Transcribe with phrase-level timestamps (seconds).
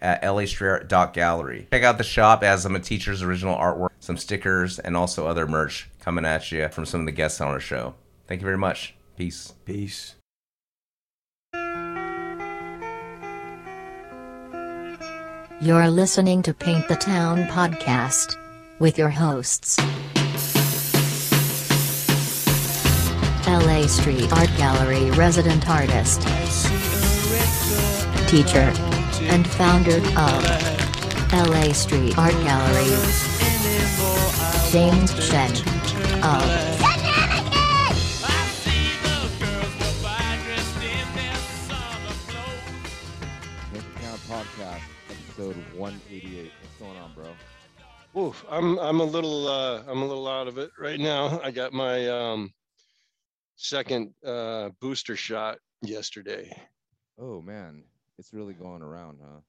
[0.00, 1.68] at lastrayer.gallery.
[1.72, 5.46] Check out the shop as some of Teacher's original artwork, some stickers, and also other
[5.46, 7.94] merch coming at you from some of the guests on our show.
[8.26, 8.94] Thank you very much.
[9.16, 9.54] Peace.
[9.64, 10.14] Peace.
[15.58, 18.36] You're listening to Paint the Town podcast
[18.78, 19.78] with your hosts.
[23.48, 26.20] LA Street Art Gallery resident artist,
[28.28, 28.70] teacher,
[29.28, 32.90] and founder of LA Street Art Gallery,
[34.70, 35.50] James Shen
[36.22, 36.76] of
[43.72, 46.50] Paint the Podcast, episode 188.
[46.60, 48.22] What's going on, bro?
[48.22, 51.40] Oof, I'm I'm a little uh I'm a little out of it right now.
[51.42, 52.52] I got my um
[53.56, 56.50] second uh booster shot yesterday.
[57.18, 57.84] Oh man,
[58.18, 59.40] it's really going around, huh?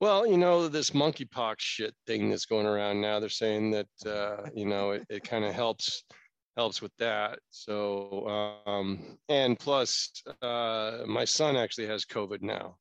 [0.00, 4.48] Well, you know, this monkeypox shit thing that's going around now, they're saying that uh,
[4.54, 6.04] you know, it, it kind of helps
[6.56, 7.38] helps with that.
[7.50, 10.10] So um and plus
[10.42, 12.76] uh my son actually has COVID now.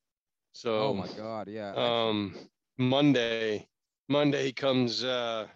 [0.54, 1.74] So Oh my god, yeah.
[1.74, 2.36] um
[2.80, 3.68] monday
[4.10, 5.48] monday he comes uh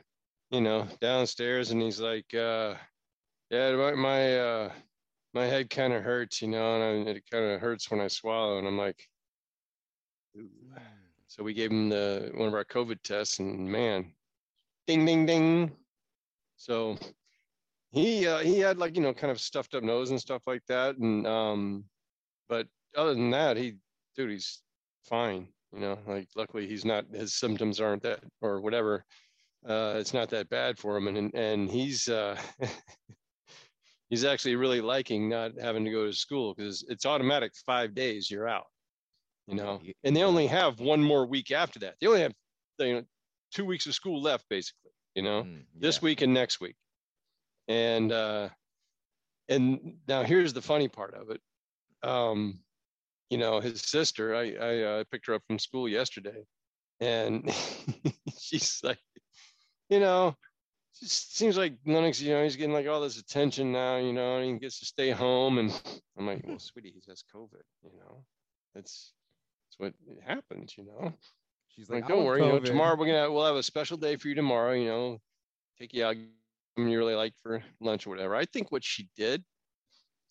[0.49, 2.73] you know downstairs and he's like uh
[3.51, 4.71] yeah my my uh
[5.33, 8.07] my head kind of hurts you know and I, it kind of hurts when i
[8.07, 9.07] swallow and i'm like.
[11.27, 14.13] So we gave him the one of our covid tests and man
[14.87, 15.71] ding ding ding.
[16.57, 16.97] So
[17.91, 20.63] he uh he had like you know kind of stuffed up nose and stuff like
[20.67, 20.97] that.
[20.97, 21.85] And um
[22.49, 23.75] but other than that he
[24.15, 24.61] dude he's
[25.05, 29.03] fine you know like luckily he's not his symptoms aren't that or whatever
[29.67, 31.07] uh it's not that bad for him.
[31.07, 32.39] And and, and he's uh
[34.09, 38.29] he's actually really liking not having to go to school because it's automatic five days
[38.29, 38.67] you're out
[39.51, 41.95] you know and they only have one more week after that.
[42.01, 42.33] They only have
[42.79, 43.03] you know
[43.51, 46.75] two weeks of school left basically you know Mm, this week and next week.
[47.67, 48.49] And uh
[49.49, 51.41] and now here's the funny part of it.
[52.03, 52.61] Um
[53.31, 56.45] you know his sister i i uh, picked her up from school yesterday
[56.99, 57.49] and
[58.39, 58.99] she's like
[59.89, 60.35] you know
[60.99, 64.37] just seems like lennox you know he's getting like all this attention now you know
[64.37, 65.81] and he gets to stay home and
[66.17, 68.25] i'm like well sweetie he has covid you know?
[68.75, 69.13] That's
[69.81, 71.17] what happens you know
[71.69, 73.63] She's like, like, don't "I want worry, you know, tomorrow we're gonna we'll have a
[73.63, 74.73] special day for you tomorrow.
[74.73, 75.21] You know,
[75.77, 78.35] take you out, something you really like for lunch or whatever.
[78.35, 79.43] I think what she did,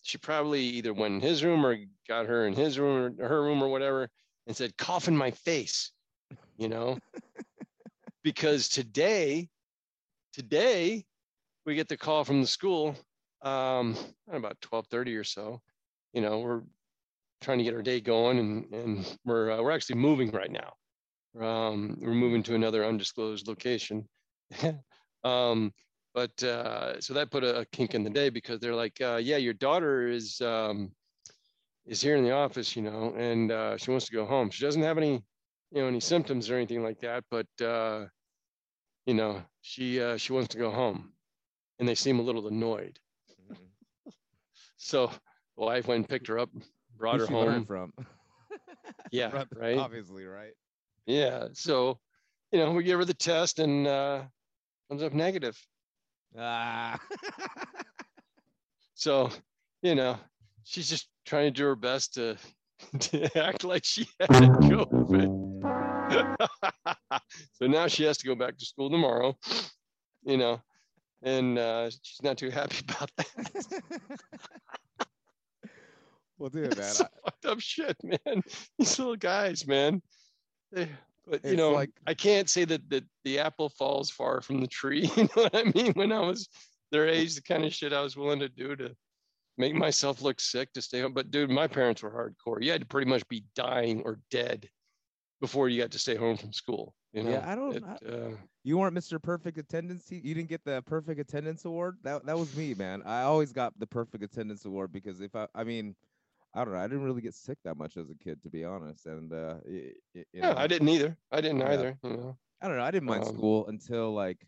[0.01, 3.43] she probably either went in his room or got her in his room or her
[3.43, 4.09] room or whatever,
[4.47, 5.91] and said, "Cough in my face,"
[6.57, 6.99] you know,
[8.23, 9.49] because today,
[10.33, 11.05] today,
[11.65, 12.95] we get the call from the school,
[13.41, 13.95] um,
[14.31, 15.61] about twelve thirty or so.
[16.13, 16.61] You know, we're
[17.41, 20.73] trying to get our day going, and and we're uh, we're actually moving right now
[21.39, 24.07] um, we're moving to another undisclosed location.
[25.23, 25.73] um,
[26.13, 29.17] but uh, so that put a, a kink in the day because they're like, uh,
[29.21, 30.91] yeah, your daughter is um,
[31.85, 34.49] is here in the office, you know, and uh, she wants to go home.
[34.49, 35.13] She doesn't have any,
[35.71, 38.07] you know, any symptoms or anything like that, but uh,
[39.05, 41.13] you know, she uh, she wants to go home,
[41.79, 42.99] and they seem a little annoyed.
[43.51, 43.57] Mhm.
[44.77, 45.07] So
[45.57, 46.49] the wife went and picked her up,
[47.01, 47.65] brought her home.
[47.65, 47.93] from.
[49.11, 49.77] Yeah, Right, right.
[49.77, 50.53] Obviously, right?
[51.05, 51.47] Yeah.
[51.53, 51.99] So,
[52.51, 54.21] you know, we give her the test and uh,
[54.89, 55.57] comes up negative.
[56.37, 56.97] Ah.
[58.93, 59.29] So,
[59.81, 60.17] you know,
[60.63, 62.37] she's just trying to do her best to,
[62.99, 65.31] to act like she had COVID.
[67.53, 69.35] so now she has to go back to school tomorrow,
[70.23, 70.61] you know,
[71.23, 73.81] and uh, she's not too happy about that.
[76.41, 76.87] Well, dude, man.
[76.87, 78.41] Some I- fucked up shit, man.
[78.77, 80.01] These little guys, man.
[80.71, 80.89] They,
[81.27, 84.67] but you know, like- I can't say that, that the apple falls far from the
[84.67, 85.09] tree.
[85.15, 85.93] You know what I mean?
[85.93, 86.49] When I was
[86.91, 88.95] their age, the kind of shit I was willing to do to
[89.57, 91.13] make myself look sick to stay home.
[91.13, 92.63] But dude, my parents were hardcore.
[92.63, 94.67] You had to pretty much be dying or dead
[95.41, 96.93] before you got to stay home from school.
[97.13, 97.31] You know?
[97.31, 98.29] Yeah, I don't- It, I- uh,
[98.63, 99.21] you weren't Mr.
[99.21, 100.11] Perfect Attendance.
[100.11, 101.97] You you didn't get the Perfect Attendance Award.
[102.03, 103.01] That that was me, man.
[103.05, 105.95] I always got the Perfect Attendance Award because if I, I mean,
[106.53, 106.79] I don't know.
[106.79, 109.05] I didn't really get sick that much as a kid, to be honest.
[109.05, 111.17] And uh, y- you yeah, know, I didn't either.
[111.31, 111.71] I didn't Yeah.
[111.73, 111.97] either.
[112.03, 112.83] You know, I don't know.
[112.83, 114.45] I didn't mind Um, school until like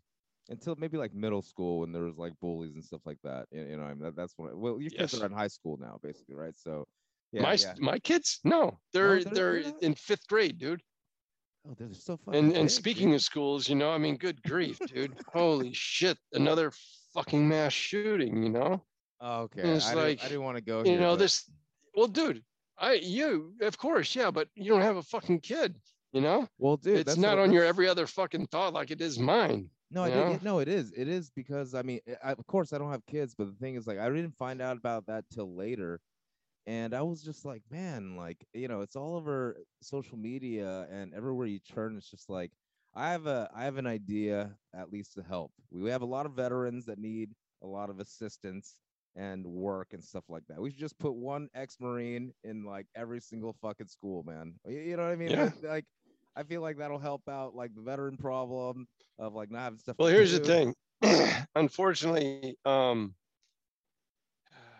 [0.49, 3.47] until maybe like middle school when there was like bullies and stuff like that.
[3.51, 4.57] You, you know, I mean, that, that's when.
[4.59, 5.21] Well, your kids Yes.
[5.21, 6.57] are in high school now, basically, right?
[6.57, 6.85] So,
[7.31, 7.73] yeah, my yeah.
[7.79, 10.81] my kids, no, they're they're- they're they're in fifth grade, dude.
[11.65, 12.37] Oh, they're so fucking.
[12.37, 12.71] And and dude.
[12.71, 15.13] speaking of schools, you know, I mean, good grief, dude.
[15.33, 16.73] Holy shit, another
[17.13, 18.83] fucking mass shooting, you know?
[19.21, 20.99] Oh, okay, it's I, didn't, like, I didn't want to go You here.
[20.99, 21.49] know, but- this
[21.95, 22.43] well, dude,
[22.77, 25.79] I you of course, yeah, but you don't have a fucking kid,
[26.11, 26.47] you know?
[26.57, 29.69] Well, dude, it's not on your every other fucking thought like it is mine.
[29.91, 30.25] No, I you did.
[30.25, 30.39] know?
[30.41, 30.91] No, it is.
[30.93, 33.75] It is because I mean, I, of course, I don't have kids, but the thing
[33.75, 36.01] is, like, I didn't find out about that till later,
[36.65, 41.13] and I was just like, man, like, you know, it's all over social media and
[41.13, 42.51] everywhere you turn, it's just like,
[42.95, 45.51] I have a, I have an idea at least to help.
[45.71, 47.31] We, We have a lot of veterans that need
[47.63, 48.79] a lot of assistance
[49.15, 50.59] and work and stuff like that.
[50.59, 54.53] We should just put one ex-marine in like every single fucking school, man.
[54.67, 55.31] You, know what I mean?
[55.31, 55.51] Yeah.
[55.63, 55.85] Like,
[56.35, 58.87] I feel like that'll help out like the veteran problem
[59.19, 59.97] of like not having stuff.
[59.99, 60.73] Well, here's the thing.
[61.55, 63.13] Unfortunately, um,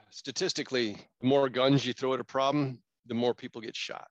[0.10, 4.08] statistically, the more guns you throw at a problem, the more people get shot.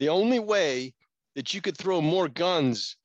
[0.00, 0.92] The only way
[1.34, 2.96] that you could throw more guns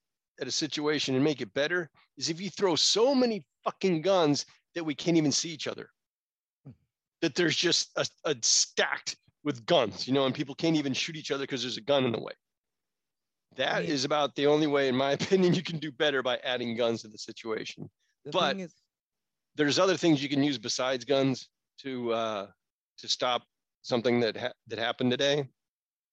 [0.42, 4.46] at a situation and make it better is if you throw so many fucking guns
[4.78, 5.90] that we can't even see each other.
[7.24, 11.16] That there's just a, a stacked with guns, you know, and people can't even shoot
[11.16, 12.34] each other because there's a gun in the way.
[13.56, 16.38] That is mean- about the only way, in my opinion, you can do better by
[16.44, 17.90] adding guns to the situation.
[18.26, 18.76] The but- is,
[19.56, 22.48] There's other things you can use besides guns to uh,
[23.00, 23.42] to stop
[23.82, 25.50] something that ha- that happened today.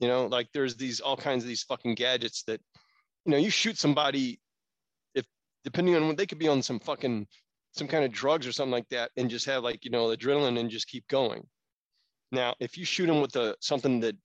[0.01, 2.61] You know, like there's these all kinds of these fucking gadgets that,
[3.27, 4.41] you know, you shoot somebody,
[5.15, 5.27] if
[5.65, 7.27] depending on what they could be on some fucking
[7.75, 10.59] some kind of drugs or something like that, and just have like you know adrenaline
[10.59, 11.47] and just keep going.
[12.33, 14.17] Now, if you shoot them with a something that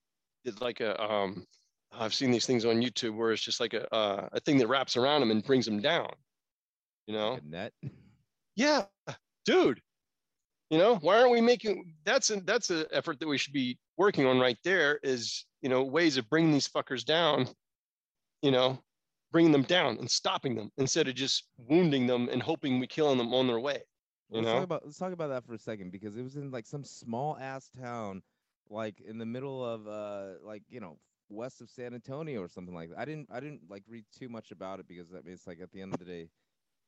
[0.45, 1.45] is like a um,
[1.91, 4.67] I've seen these things on YouTube where it's just like a uh, a thing that
[4.67, 6.11] wraps around them and brings them down.
[7.07, 7.73] You know, a net.
[8.55, 8.83] yeah,
[9.45, 9.81] dude.
[10.69, 13.79] You know, why aren't we making that's a that's an effort that we should be
[13.97, 17.47] working on right there is, you know, ways of bringing these fuckers down,
[18.43, 18.79] you know,
[19.31, 23.15] bringing them down and stopping them instead of just wounding them and hoping we kill
[23.15, 23.79] them on their way.
[24.29, 24.53] You let's know?
[24.53, 26.83] talk about let's talk about that for a second because it was in like some
[26.83, 28.21] small ass town,
[28.69, 30.97] like in the middle of uh like you know
[31.29, 32.99] west of San Antonio or something like that.
[32.99, 35.59] I didn't I didn't like read too much about it because I mean, it's like
[35.61, 36.29] at the end of the day,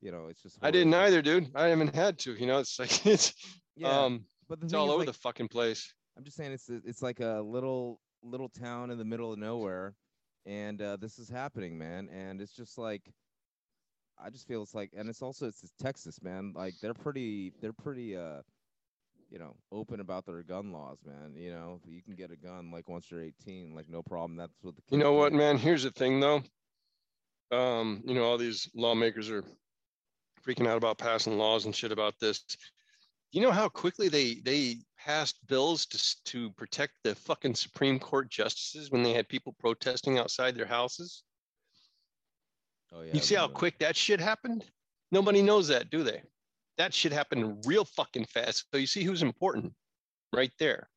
[0.02, 0.58] you know, it's just.
[0.62, 1.50] I didn't either, dude.
[1.56, 3.34] I haven't had to, you know, it's like it's
[3.76, 5.94] Yeah, um but it's all over like, the fucking place.
[6.18, 9.96] I'm just saying it's it's like a little little town in the middle of nowhere,
[10.46, 12.10] and uh, this is happening, man.
[12.10, 13.14] And it's just like,
[14.24, 16.54] I just feel it's like, and it's also it's Texas, man.
[16.56, 18.42] Like they're pretty they're pretty uh,
[19.32, 21.34] you know, open about their gun laws, man.
[21.36, 24.36] You know, you can get a gun like once you're 18, like no problem.
[24.36, 25.58] That's what the You know what, man?
[25.58, 26.44] Here's the thing, though.
[27.52, 29.44] Um, you know, all these lawmakers are
[30.46, 32.44] freaking out about passing laws and shit about this.
[33.32, 38.30] You know how quickly they they passed bills to to protect the fucking Supreme Court
[38.30, 41.24] justices when they had people protesting outside their houses?
[42.94, 43.14] Oh yeah.
[43.14, 44.66] you see how quick that shit happened?
[45.12, 46.22] Nobody knows that, do they?
[46.78, 48.66] That shit happened real fucking fast.
[48.72, 49.74] So you see who's important
[50.34, 50.90] right there.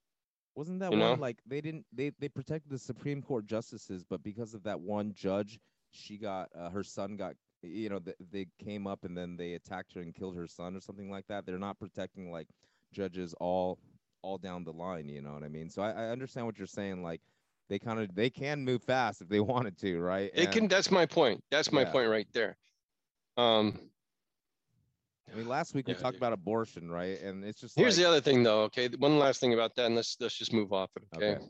[0.55, 1.21] Wasn't that you one know?
[1.21, 5.13] like they didn't they they protected the Supreme Court justices, but because of that one
[5.15, 5.59] judge,
[5.91, 9.55] she got uh, her son got you know th- they came up and then they
[9.55, 11.47] attacked her and killed her son or something like that.
[11.47, 12.49] They're not protecting like
[12.93, 13.79] judges all
[14.25, 15.09] all down the line.
[15.09, 15.69] You know what I mean?
[15.71, 17.03] So I, I understand what you're saying.
[17.03, 17.21] Like
[17.69, 20.31] they kind of they can move fast if they wanted to, right?
[20.35, 21.43] It can that's my point.
[21.51, 21.93] That's my Yeah.
[21.93, 22.57] point right there.
[23.37, 23.79] Um
[25.33, 26.17] I mean, last week we talked dude.
[26.17, 27.21] about abortion, right?
[27.21, 28.63] And it's just Here's like, the other thing, though.
[28.65, 31.03] Okay, one last thing about that, and let's let's just move off it.
[31.17, 31.35] Okay?
[31.37, 31.45] Okay.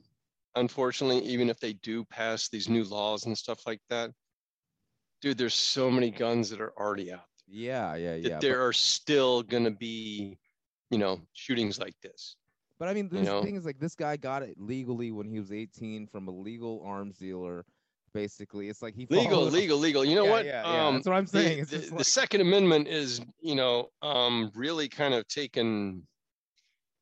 [0.55, 4.11] Unfortunately, even if they do pass these new laws and stuff like that,
[5.21, 8.29] dude, there's so many guns that are already out There, yeah, yeah, that yeah.
[8.37, 10.39] but- there are still gonna be,
[10.91, 12.37] you know, shootings like this.
[12.79, 13.43] But I mean, you this know?
[13.43, 16.83] thing is like this guy got it legally when he was 18 from a legal
[16.85, 17.65] arms dealer.
[18.13, 20.05] Basically, it's like he Legal, followed- legal, legal.
[20.05, 20.45] You know Yeah, what?
[20.45, 20.87] Yeah, yeah.
[20.87, 21.59] Um, That's what I'm saying.
[21.61, 26.07] It's the- just the Second Amendment is, you know, um, really kind of taken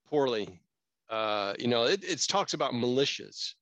[0.08, 0.58] poorly.
[1.10, 3.52] Uh, you know, it, it talks about militias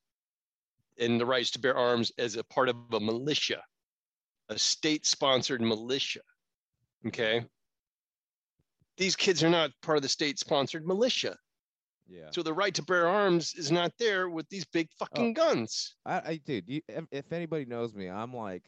[0.99, 3.61] and the rights to bear arms as a part of a militia,
[4.49, 6.21] a state-sponsored militia.
[7.09, 7.45] Okay.
[8.97, 11.37] These kids are not part of the state-sponsored militia,
[12.11, 12.31] yeah.
[12.31, 15.95] so the right to bear arms is not there with these big fucking guns.
[16.05, 18.65] I, I dude, you, if, if anybody knows me, I'm like,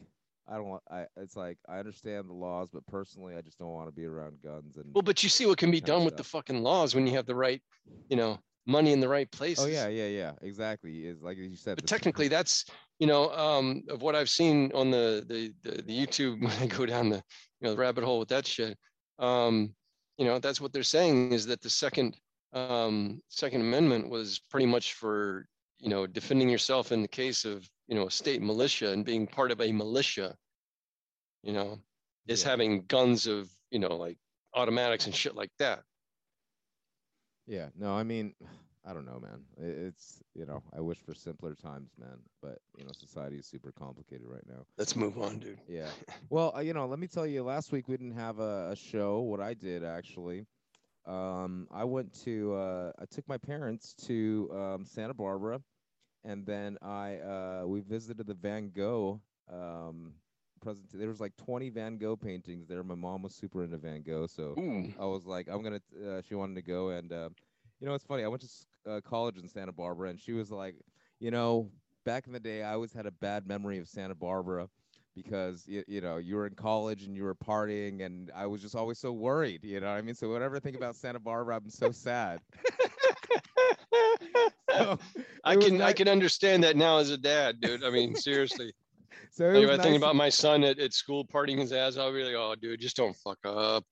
[0.47, 0.83] I don't want.
[0.91, 1.05] I.
[1.17, 4.37] It's like I understand the laws, but personally, I just don't want to be around
[4.43, 4.85] guns and.
[4.93, 7.25] Well, but you see what can be done with the fucking laws when you have
[7.25, 7.61] the right,
[8.09, 9.65] you know, money in the right places.
[9.65, 10.31] oh yeah, yeah, yeah.
[10.41, 11.05] Exactly.
[11.05, 11.77] Is like you said.
[11.77, 12.65] But technically, that's
[12.99, 16.67] you know, um, of what I've seen on the, the the the YouTube when I
[16.67, 18.77] go down the you know the rabbit hole with that shit,
[19.19, 19.73] um,
[20.17, 22.17] you know, that's what they're saying is that the second
[22.53, 25.47] um, Second Amendment was pretty much for
[25.79, 29.27] you know defending yourself in the case of you know a state militia and being
[29.27, 30.37] part of a militia.
[31.43, 31.79] You know,
[32.27, 32.49] is Yeah.
[32.51, 34.17] having guns of you know like
[34.53, 35.83] automatics and shit like that.
[37.45, 38.33] Yeah, no, I mean,
[38.85, 39.45] I don't know, man.
[39.57, 42.19] It's you know, I wish for simpler times, man.
[42.41, 44.65] But you know, society is super complicated right now.
[44.77, 45.59] Let's move on, dude.
[45.67, 45.89] Yeah.
[46.29, 47.43] Well, uh, you know, let me tell you.
[47.43, 49.19] Last week we didn't have a, a show.
[49.21, 50.45] What I did actually,
[51.05, 52.53] um, I went to.
[52.55, 55.61] Uh, I took my parents to um, Santa Barbara,
[56.23, 60.13] and then I uh, we visited the Van Gogh um,
[60.61, 60.87] present.
[60.93, 62.83] There was like 20 Van Gogh paintings there.
[62.83, 65.81] My mom was super into Van Gogh, so Ooh, I was like, I'm gonna.
[66.05, 67.29] Uh, she wanted to go, and uh,
[67.79, 68.23] you know, it's funny.
[68.23, 70.75] I went to uh, college in Santa Barbara, and she was like,
[71.19, 71.69] you know,
[72.05, 74.69] back in the day, I always had a bad memory of Santa Barbara
[75.15, 78.61] because you, you know you were in college and you were partying, and I was
[78.61, 79.63] just always so worried.
[79.63, 80.15] You know what I mean?
[80.15, 82.39] So whenever I think about Santa Barbara, I'm so sad.
[84.71, 84.97] So,
[85.43, 87.83] I can I can understand that now as a dad, dude.
[87.83, 88.73] I mean, seriously.
[89.31, 91.71] So it Like, was if I think about my son at, at school partying his
[91.71, 93.83] ass, I'll be like, oh, dude, just don't fuck up.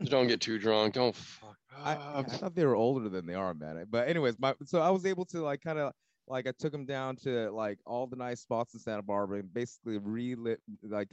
[0.00, 0.94] Just don't get too drunk.
[0.94, 2.16] Don't fuck I, up.
[2.16, 3.84] I thought they were older than they are, man.
[3.90, 5.92] But anyways, my so I was able to like kind of
[6.28, 9.52] like I took him down to like all the nice spots in Santa Barbara and
[9.52, 11.08] basically relit like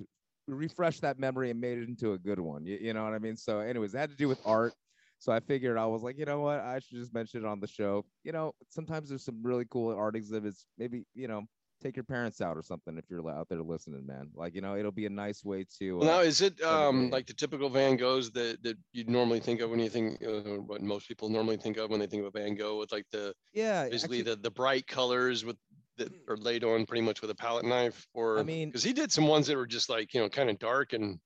[0.48, 2.66] refreshed that memory and made it into a good one.
[2.66, 3.36] You, you know what I mean?
[3.36, 4.74] So anyways, it had to do with art.
[5.20, 7.62] So I figured I was like, you know what, I should just mention it on
[7.62, 8.06] the show.
[8.26, 10.66] You know, sometimes there's some really cool art exhibits.
[10.78, 11.44] Maybe you know,
[11.84, 14.30] take your parents out or something if you're out there listening, man.
[14.34, 15.98] Like you know, it'll be a nice way to.
[15.98, 19.40] Well, now, Uh, is it um, like the typical Van Goghs that, that you'd normally
[19.40, 22.22] think of when you think uh, what most people normally think of when they think
[22.26, 25.58] of a Van Gogh with like the yeah, basically actually- the, the bright colors with
[25.98, 28.94] that are laid on pretty much with a palette knife or I mean- because he
[28.94, 31.20] did some ones that were just like you know kind of dark and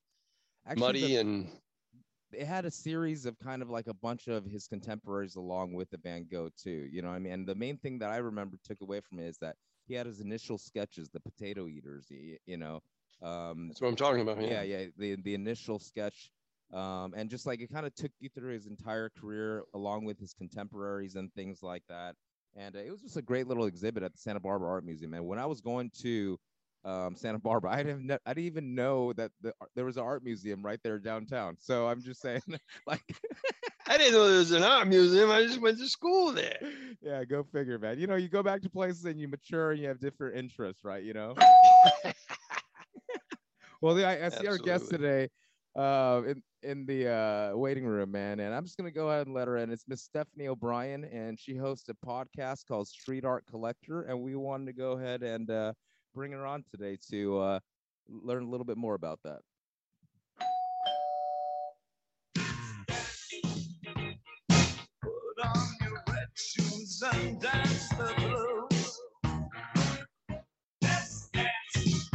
[0.65, 1.49] actually muddy the- and
[2.33, 5.89] it had a series of kind of like a bunch of his contemporaries along with
[5.91, 6.85] the Van Gogh too.
[6.91, 9.27] You know, I mean, and the main thing that I remember took away from it
[9.27, 9.55] is that
[9.87, 12.07] he had his initial sketches, the Potato Eaters.
[12.45, 12.81] You know,
[13.21, 14.41] um, that's what I'm talking about.
[14.41, 16.31] yeah, yeah, the the initial sketch,
[16.73, 20.19] um, and just like it kind of took you through his entire career along with
[20.19, 22.15] his contemporaries and things like that.
[22.55, 25.13] And uh, it was just a great little exhibit at the Santa Barbara Art Museum.
[25.13, 26.39] And when I was going to
[26.83, 30.23] um, Santa Barbara, I didn't I didn't even know that the, there was an art
[30.23, 31.57] museum right there downtown.
[31.59, 32.41] So I'm just saying,
[32.87, 33.03] like,
[33.89, 35.31] I didn't know there was an art museum.
[35.31, 36.59] I just went to school there.
[37.01, 37.99] yeah, go figure, man.
[37.99, 40.83] You know, you go back to places and you mature and you have different interests,
[40.83, 41.03] right?
[41.03, 41.35] You know.
[43.81, 45.29] Well, the, I, I see our guest today
[45.75, 49.35] uh, in in the uh, waiting room, man, and I'm just gonna go ahead and
[49.35, 49.71] let her in.
[49.71, 54.35] It's Miss Stephanie O'Brien, and she hosts a podcast called Street Art Collector, and we
[54.35, 55.73] wanted to go ahead and uh,
[56.15, 57.59] bring her on today to uh,
[58.09, 59.41] learn a little bit more about that.
[67.13, 68.99] And dance the blues.
[70.81, 72.09] Let's dance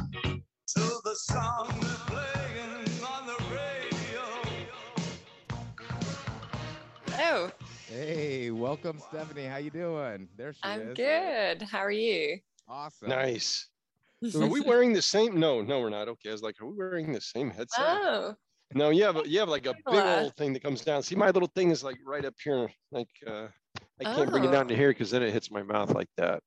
[0.76, 4.22] to the song they're playing on the radio.
[7.11, 7.50] Hello,
[7.88, 9.44] Hey, welcome, Stephanie.
[9.44, 10.28] How you doing?
[10.37, 10.96] There she I'm is.
[10.96, 11.62] good.
[11.62, 12.38] How are you?
[12.68, 13.08] Awesome.
[13.08, 13.68] Nice.
[14.34, 15.38] Are we wearing the same?
[15.38, 16.08] No, no, we're not.
[16.08, 17.84] Okay, I was like, are we wearing the same headset?
[17.84, 18.34] Oh,
[18.75, 21.02] No, you have a, you have like a big old thing that comes down.
[21.02, 22.70] See, my little thing is like right up here.
[22.92, 23.49] Like uh,
[24.06, 26.42] I can't bring it down to here because then it hits my mouth like that.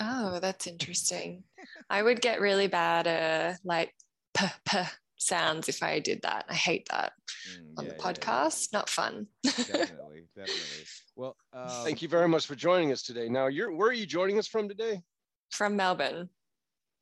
[0.00, 1.44] oh, that's interesting.
[1.90, 3.94] I would get really bad uh like
[4.34, 4.78] p p
[5.16, 6.44] sounds if I did that.
[6.48, 7.12] I hate that
[7.48, 8.72] Mm, on yeah, the yeah, podcast.
[8.72, 9.26] Not fun.
[9.44, 10.84] Definitely, definitely.
[11.16, 13.28] Well, um, Thank you very much for joining us today.
[13.28, 15.02] Now, you're where are you joining us from today?
[15.50, 16.28] From Melbourne.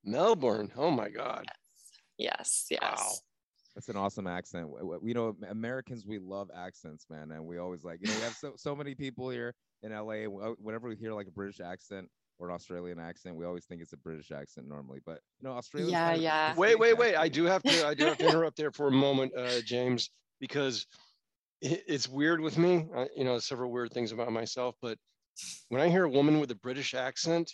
[0.04, 0.70] Melbourne.
[0.76, 1.46] Oh my God.
[2.18, 2.80] Yes, yes.
[2.82, 3.12] Wow.
[3.74, 4.66] That's an awesome accent.
[4.68, 7.98] W- w- You know, Americans, we love accents, man, and we always like.
[8.00, 10.24] You know, we have so so many people here in LA.
[10.58, 13.92] Whenever we hear like a British accent or an Australian accent, we always think it's
[13.92, 15.00] a British accent normally.
[15.04, 15.90] But you know, Australia.
[15.90, 16.54] Yeah, yeah.
[16.56, 17.16] Wait, wait, wait.
[17.16, 20.10] I do have to I do have to interrupt there for a moment, uh, James,
[20.40, 20.86] because
[21.60, 22.86] it, it's weird with me.
[22.94, 24.98] Uh, you know, several weird things about myself, but
[25.68, 27.52] when I hear a woman with a British accent,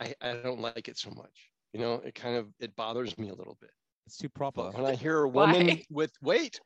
[0.00, 1.50] I, I don't like it so much.
[1.72, 3.70] You know, it kind of it bothers me a little bit.
[4.06, 4.64] It's too proper.
[4.64, 5.84] But when I hear a woman Why?
[5.90, 6.60] with wait,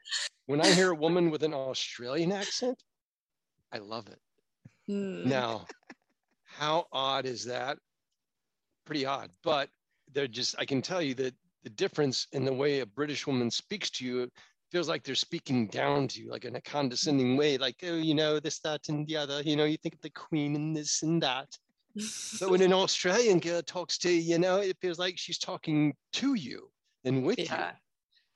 [0.46, 2.82] when I hear a woman with an Australian accent,
[3.76, 4.18] I love it.
[4.88, 5.28] Hmm.
[5.28, 5.66] Now,
[6.46, 7.76] how odd is that?
[8.86, 9.68] Pretty odd, but
[10.14, 13.50] they're just, I can tell you that the difference in the way a British woman
[13.50, 14.30] speaks to you
[14.72, 18.14] feels like they're speaking down to you, like in a condescending way, like, oh, you
[18.14, 19.42] know, this, that, and the other.
[19.42, 21.48] You know, you think of the queen and this and that.
[22.40, 25.94] But when an Australian girl talks to you, you know, it feels like she's talking
[26.14, 26.70] to you
[27.04, 27.72] and with yeah.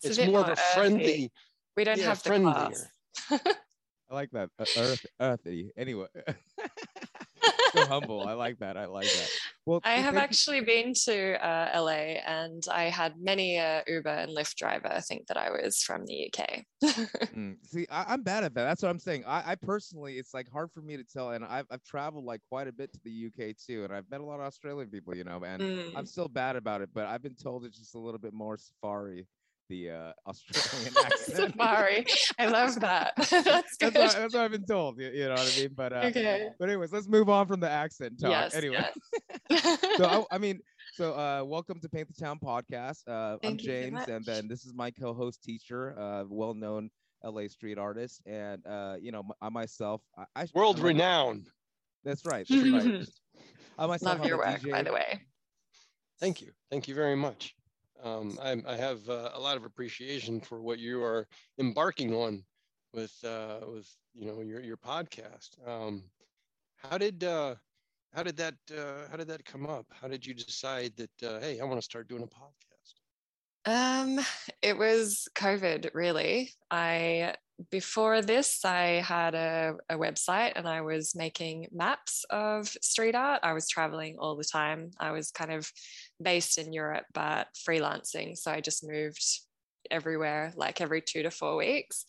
[0.02, 0.10] you.
[0.10, 0.62] a It's, more of a earthy.
[0.74, 1.32] friendly.
[1.76, 2.90] We don't yeah, have the friendlier.
[4.10, 4.50] I like that.
[4.58, 5.70] Uh, earth, earthy.
[5.76, 6.06] Anyway,
[7.72, 8.22] so humble.
[8.22, 8.76] I like that.
[8.76, 9.28] I like that.
[9.66, 14.36] Well, I have actually been to uh, LA and I had many a Uber and
[14.36, 16.64] Lyft driver think that I was from the UK.
[17.32, 18.64] Mm, See, I, I'm bad at that.
[18.64, 19.22] That's what I'm saying.
[19.24, 22.40] I, I personally, it's like hard for me to tell, and I've I've traveled like
[22.48, 25.14] quite a bit to the UK too, and I've met a lot of Australian people,
[25.14, 25.92] you know, and Mm.
[25.94, 26.88] I'm still bad about it.
[26.92, 29.28] But I've been told it's just a little bit more safari,
[29.70, 31.52] the uh, Australian accent.
[31.52, 32.06] Safari.
[32.38, 33.14] I love that.
[33.16, 33.94] That's That's good.
[33.94, 35.00] what, that's what I've been told.
[35.00, 35.70] You, you know what I mean?
[35.74, 36.48] But uh, okay.
[36.58, 38.30] but anyways, let's move on from the accent talk.
[38.30, 38.54] Yes.
[38.54, 38.84] anyway,
[39.48, 39.78] yes.
[39.96, 40.60] so I, I mean,
[40.94, 43.08] so uh, welcome to Paint the Town podcast.
[43.08, 46.90] Uh, I'm Thank so James, and then this is my co-host, teacher, uh, well-known
[47.24, 50.88] LA street artist, and uh, you know, m- I myself, I, I World I'm a-
[50.88, 51.48] renowned.
[52.04, 52.46] That's right.
[52.48, 53.06] That's right.
[53.78, 54.70] I myself, Love I'm your a work, DJ.
[54.72, 55.20] by the way.
[56.18, 56.50] Thank you.
[56.70, 57.54] Thank you very much.
[58.02, 61.28] Um, I, I have uh, a lot of appreciation for what you are
[61.58, 62.44] embarking on
[62.92, 65.56] with uh, with you know your your podcast.
[65.66, 66.10] Um,
[66.76, 67.56] how did uh,
[68.12, 69.86] how did that uh, how did that come up?
[70.00, 72.69] How did you decide that uh, hey, I want to start doing a podcast?
[73.64, 74.20] Um,
[74.62, 76.52] it was COVID, really.
[76.70, 77.34] I
[77.70, 83.40] before this, I had a, a website and I was making maps of street art.
[83.42, 84.92] I was traveling all the time.
[84.98, 85.70] I was kind of
[86.22, 88.38] based in Europe, but freelancing.
[88.38, 89.22] So I just moved
[89.90, 92.06] everywhere, like every two to four weeks.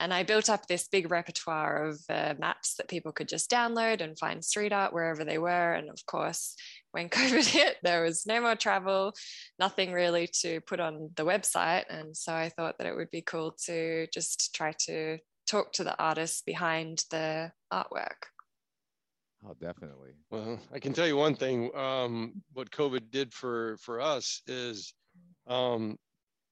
[0.00, 4.00] And I built up this big repertoire of uh, maps that people could just download
[4.00, 5.72] and find street art wherever they were.
[5.72, 6.56] And of course,
[6.94, 9.12] when COVID hit, there was no more travel,
[9.58, 11.84] nothing really to put on the website.
[11.90, 15.84] And so I thought that it would be cool to just try to talk to
[15.84, 18.30] the artists behind the artwork.
[19.44, 20.12] Oh, definitely.
[20.30, 21.76] Well, I can tell you one thing.
[21.76, 24.94] Um, what COVID did for for us is
[25.48, 25.98] um,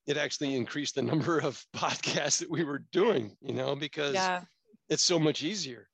[0.07, 3.35] it actually increased the number of podcasts that we were doing.
[3.41, 4.43] You know, because Yeah.
[4.91, 5.87] it's so much easier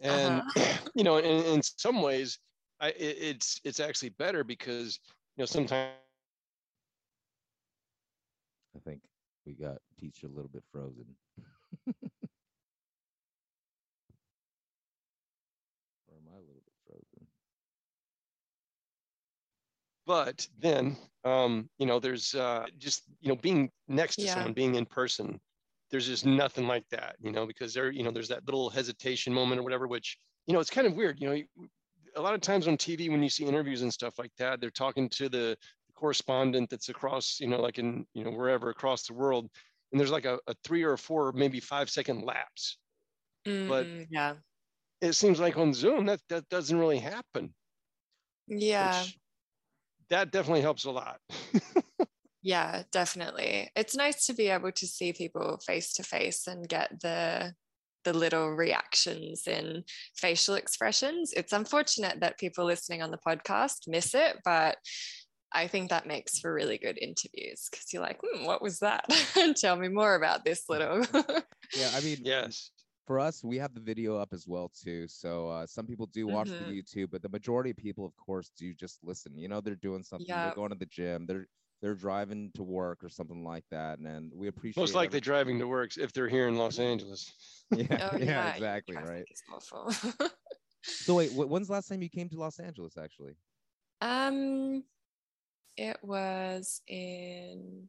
[0.00, 0.42] and
[0.94, 2.38] you know in, in some ways
[2.80, 4.98] I, it, it's it's actually better because
[5.36, 5.92] you know sometimes
[8.76, 9.00] I think
[9.46, 11.16] we got teacher a little bit frozen.
[16.08, 17.26] or am I a little bit frozen?
[20.06, 24.34] but then um you know there's uh just you know being next to Yeah.
[24.34, 25.40] someone being in person
[25.90, 29.32] there's just nothing like that you know because there you know there's that little hesitation
[29.32, 31.48] moment or whatever which you know it's kind of weird you know you-
[32.16, 34.70] a lot of times on tv when you see interviews and stuff like that they're
[34.70, 35.56] talking to the
[35.94, 39.48] correspondent that's across you know like in you know wherever across the world
[39.92, 42.78] and there's like a, a three or four maybe five second lapse
[43.44, 44.34] But- Mm, yeah.
[45.00, 47.54] it seems like on zoom that that doesn't really happen
[48.48, 49.02] Yeah.
[49.02, 49.18] which
[50.08, 51.20] that definitely helps a lot
[52.46, 53.70] Yeah, definitely.
[53.74, 57.54] It's nice to be able to see people face to face and get the
[58.04, 59.84] the little reactions and
[60.16, 61.32] facial expressions.
[61.32, 64.76] It's unfortunate that people listening on the podcast miss it, but
[65.52, 69.04] I think that makes for really good interviews because you're like, hmm, what was that?
[69.38, 71.04] And tell me more about this little.
[71.76, 72.70] Yeah, I mean, yes
[73.06, 75.06] for us, we have the video up as well too.
[75.08, 76.58] So uh, some people do watch Mhm.
[76.68, 79.36] the YouTube, but the majority of people, of course, do just listen.
[79.36, 80.26] You know, they're doing something.
[80.28, 80.44] Yeah.
[80.46, 81.26] They're going to the gym.
[81.26, 81.46] They're
[81.82, 83.98] they're driving to work or something like that.
[83.98, 86.78] And, and we appreciate most likely every- driving to work if they're here in los
[86.78, 87.32] angeles
[87.74, 89.24] Yeah, oh, yeah, yeah, exactly, right.
[89.52, 89.90] awful.
[90.82, 92.96] So wait, wh- when's the last time you came to Los Angeles?
[92.98, 93.34] Actually,
[94.00, 94.84] Um,
[95.76, 97.88] it was in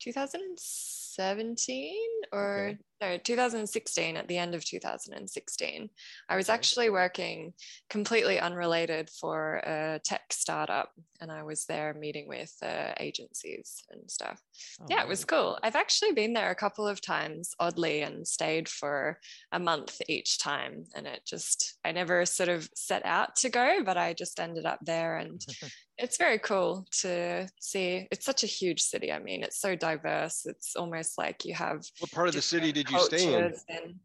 [0.00, 1.94] 2017
[2.32, 2.78] or Okay.
[3.00, 5.90] No 2016 at the end of 2016
[6.28, 7.52] i was actually working
[7.88, 14.10] completely unrelated for a tech startup and i was there meeting with uh, agencies and
[14.10, 14.40] stuff.
[14.80, 15.58] Oh, yeah it was cool.
[15.62, 19.18] I've actually been there a couple of times oddly and stayed for
[19.52, 23.82] a month each time and it just i never sort of set out to go
[23.84, 25.44] but i just ended up there and
[25.98, 28.06] it's very cool to see.
[28.12, 29.12] It's such a huge city.
[29.12, 30.46] I mean it's so diverse.
[30.46, 34.00] It's almost like you have what part of the city did you stay in and-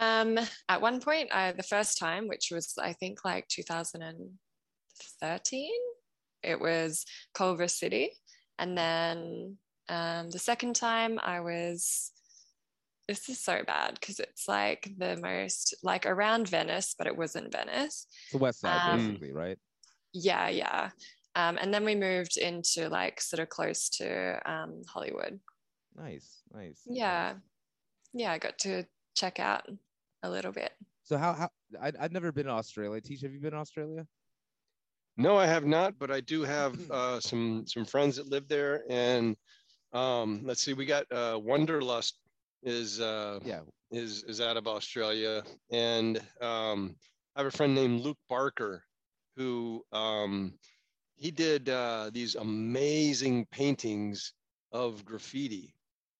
[0.00, 0.36] um
[0.68, 5.70] at one point I, the first time which was i think like 2013
[6.42, 8.10] it was culver city.
[8.58, 9.56] And then
[9.88, 12.10] um the second time i was
[13.08, 17.52] this is so bad because it's like the most like around venice but it wasn't
[17.52, 18.06] venice.
[18.24, 19.58] It's the West Side, Um, basically, right?
[20.12, 20.90] yeah yeah.
[21.36, 25.40] Um, and then we moved into like sort of close to um, hollywood.
[25.96, 26.80] Nice, nice.
[26.86, 27.34] yeah
[28.12, 29.68] yeah i got to check out
[30.22, 30.72] a little bit
[31.04, 31.48] So how how
[31.80, 33.00] I I've never been to Australia.
[33.00, 34.06] Teach, have you been to Australia?
[35.16, 38.82] No, I have not, but I do have uh, some some friends that live there,
[38.88, 39.36] and
[39.92, 42.14] um, let's see, we got uh, Wonderlust
[42.62, 43.60] is uh, Yeah.
[43.90, 46.96] is is out of Australia, and um,
[47.36, 48.82] I have a friend named Luke Barker,
[49.36, 50.58] who um,
[51.16, 54.32] he did uh, these amazing paintings
[54.72, 55.73] of graffiti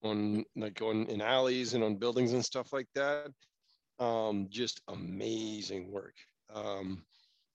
[0.05, 3.31] on like on in alleys and on buildings and stuff like that.
[3.99, 6.15] Um, just amazing work.
[6.53, 7.05] Um,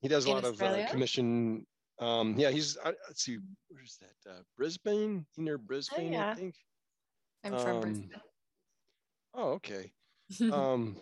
[0.01, 1.67] he does a In lot of uh, commission.
[1.99, 4.31] Um, yeah, he's I, let's see, where's that?
[4.31, 6.35] Uh, Brisbane, He near Brisbane, I yeah.
[6.35, 6.57] think.
[7.45, 8.21] I'm from Um, Brisbane.
[9.35, 9.93] Oh, okay.
[10.53, 10.97] um,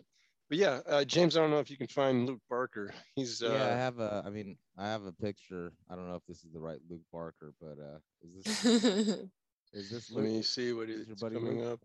[0.48, 2.94] but yeah, uh, James, I don't know if you can find Luke Barker.
[3.14, 4.22] He's uh, yeah, I have a.
[4.24, 5.72] I mean, I have a picture.
[5.90, 8.56] I don't know if this is the right Luke Barker, but uh, is this
[9.72, 10.32] is this let Luke?
[10.32, 11.80] me see what Is is your buddy coming Luke?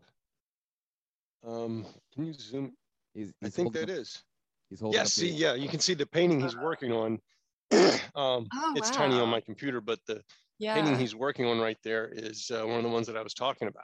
[1.44, 1.50] up.
[1.50, 2.74] Um, can you zoom?
[3.14, 4.24] He's, I think holding that up- is.
[4.70, 4.98] He's holding.
[5.00, 7.20] Yeah, see, the- yeah, you can see the painting he's working on.
[8.16, 10.22] um, Oh, it's tiny on my computer, but the
[10.60, 10.76] yeah.
[10.76, 13.34] painting he's working on right there is uh, one of the ones that I was
[13.34, 13.84] talking about.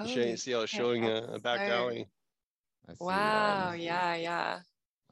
[0.00, 2.08] You show- Holy see how it's showing a, a back so- alley.
[2.88, 3.70] I see, Wow.
[3.72, 4.14] um, Yeah.
[4.16, 4.58] Yeah.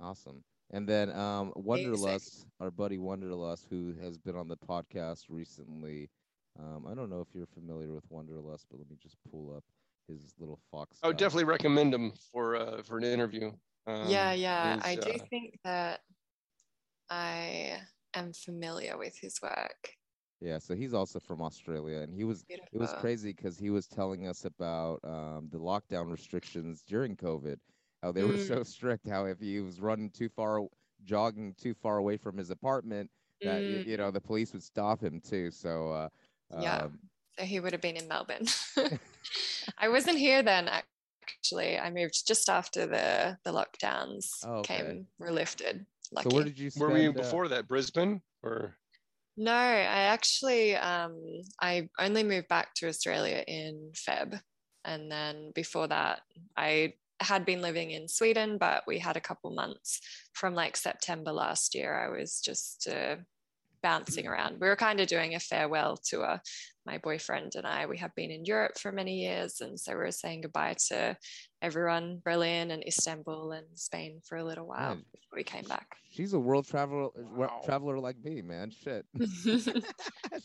[0.01, 0.43] Awesome.
[0.71, 1.93] And then um Amazing.
[1.95, 6.11] Wonderlust, our buddy Wonderlust, who has been on the podcast recently.
[6.59, 9.65] Um, I don't know if you're familiar with Wonderlust, but let me just pull up
[10.09, 10.99] his little fox.
[11.03, 11.17] I would style.
[11.17, 13.53] definitely recommend him for uh, for an interview.
[14.01, 14.33] yeah.
[14.33, 14.79] Um, Yeah.
[14.81, 16.01] I he's, do uh, think that
[17.11, 19.99] I am familiar with his work.
[20.41, 23.89] Yeah, so he's also from Australia, and he was it was crazy because he was
[23.89, 27.59] telling us about um, the lockdown restrictions during COVID,
[28.03, 28.39] how they were Mm.
[28.39, 29.09] so strict.
[29.09, 30.69] How if he was running too far,
[31.03, 33.11] jogging too far away from his apartment,
[33.43, 33.85] that y- Mm.
[33.85, 35.51] you know the police would stop him too.
[35.51, 36.09] So uh,
[36.57, 36.85] Yeah.
[36.85, 36.99] um,
[37.39, 38.47] So he would have been in Melbourne.
[39.79, 40.69] I wasn't here then,
[41.29, 41.79] actually.
[41.79, 44.77] I moved just after the the lockdowns Oh, okay.
[44.77, 45.87] came were lifted.
[46.11, 46.31] Lucky.
[46.31, 46.81] so where did you spend?
[46.81, 47.69] Where were you uh, before that?
[47.69, 48.77] Brisbane or?
[49.37, 51.17] No, I actually um
[51.61, 54.41] I only moved back to Australia in Feb.
[54.85, 56.23] And then before that,
[56.57, 60.01] I had been living in Sweden, but we had a couple months
[60.33, 61.95] from like September last year.
[61.95, 63.17] I was just uh,
[63.83, 64.61] bouncing around.
[64.61, 66.41] We were kind of doing a farewell tour.
[66.87, 69.61] My boyfriend and I, we have been in Europe for many years.
[69.61, 71.17] And so we were saying goodbye to
[71.61, 75.97] everyone, Berlin and Istanbul and Spain for a little while Man, before we came back.
[76.11, 77.61] She's a world traveler, Wow.
[77.65, 78.71] traveler like me, man.
[78.71, 79.05] Shit.
[79.21, 79.81] She's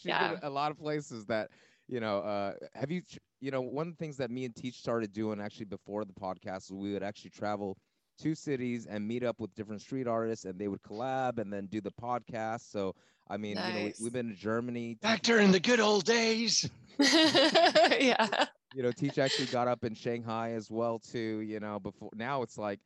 [0.03, 0.33] Yeah.
[0.33, 1.49] been a lot of places that
[1.87, 2.19] you know.
[2.19, 3.01] Uh, have you?
[3.41, 6.13] You know, one of the things that me and Teach started doing actually before the
[6.13, 7.77] podcast was we would actually travel
[8.19, 11.65] to cities and meet up with different street artists, and they would collab and then
[11.67, 12.71] do the podcast.
[12.71, 12.95] So,
[13.27, 14.97] I mean, you know, we, we've been to Germany.
[15.01, 16.69] Back during the good old days.
[16.99, 18.45] yeah.
[18.75, 21.39] you know, Teach actually got up in Shanghai as well too.
[21.41, 22.79] You know, before now it's like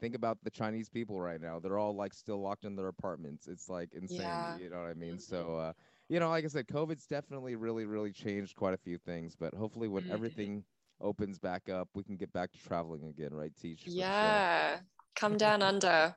[0.00, 1.58] think about the Chinese people right now.
[1.58, 3.48] They're all like still locked in their apartments.
[3.48, 4.20] It's like insane.
[4.20, 4.58] Yeah.
[4.58, 5.18] You know what I mean?
[5.18, 5.72] So, uh,
[6.08, 9.36] you know, like I said, COVID's definitely really, really changed quite a few things.
[9.38, 10.12] But hopefully, when Mhm.
[10.12, 10.64] everything
[11.00, 13.52] opens back up, we can get back to traveling again, right?
[13.56, 13.84] Teach.
[13.84, 13.98] For sure.
[14.00, 14.80] Yeah.
[15.16, 16.14] Come down under.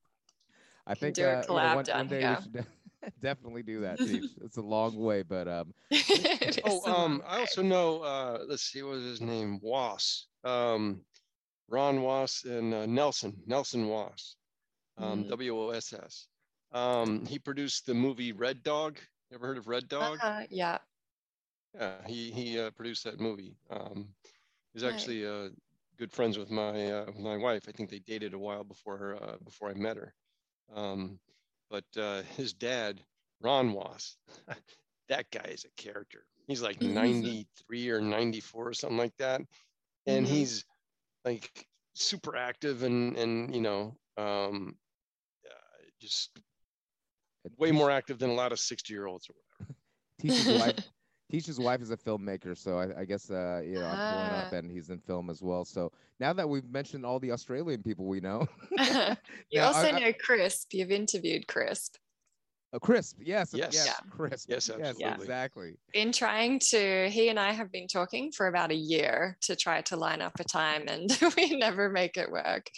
[0.85, 2.35] I can think do a uh, you know, collab one, down one day here.
[2.37, 2.65] we should de-
[3.21, 4.01] definitely do that.
[4.03, 4.25] Teach.
[4.41, 5.73] it's a long way, but um,
[6.63, 8.01] Oh, is a long um, I also know.
[8.01, 9.59] Uh, let's see, what was his name?
[9.61, 10.27] Was.
[10.43, 11.05] Um,
[11.67, 13.43] Ron Woss and uh, Nelson.
[13.45, 14.37] Nelson Woss.
[14.97, 15.27] Um, Mm.
[15.27, 16.27] W O S S.
[16.71, 18.99] Um, he produced the movie Red Dog.
[19.33, 20.21] Ever heard of Red Dog?
[20.21, 20.79] Uh, yeah.
[21.73, 23.57] Yeah, he he uh, produced that movie.
[23.69, 24.13] Um,
[24.73, 25.49] he's actually uh,
[25.97, 27.67] good friends with my uh, with my wife.
[27.67, 30.13] I think they dated a while before her uh, before I met her.
[30.73, 31.19] Um,
[31.73, 33.01] but uh, his dad,
[33.41, 34.15] Ron Woss,
[35.09, 36.23] that guy is a character.
[36.45, 39.41] He's like 93 or 94 or something like that,
[40.05, 40.29] and Mhm.
[40.29, 40.65] he's
[41.25, 44.77] like super active and and you know um,
[45.49, 46.29] uh, just
[47.57, 49.75] way more active than a lot of 60 year olds or whatever.
[50.21, 50.92] Teach's wife.
[51.33, 54.49] Teach's wife is a filmmaker, so I, I guess uh, you know I'm pulling up,
[54.51, 54.55] Ah.
[54.55, 55.65] and he's in film as well.
[55.65, 59.15] So now that we've mentioned all the Australian people we know, you
[59.55, 60.73] Now, also I- I- know Crisp.
[60.73, 61.95] You've interviewed Crisp.
[62.71, 63.73] uh, Crisp, yes, Yes.
[63.73, 64.09] yes, Yeah.
[64.11, 65.75] Crisp, Yes, yes, exactly.
[65.91, 69.81] Been trying to, he and I have been talking for about a year to try
[69.81, 72.69] to line up a time and we never make it work.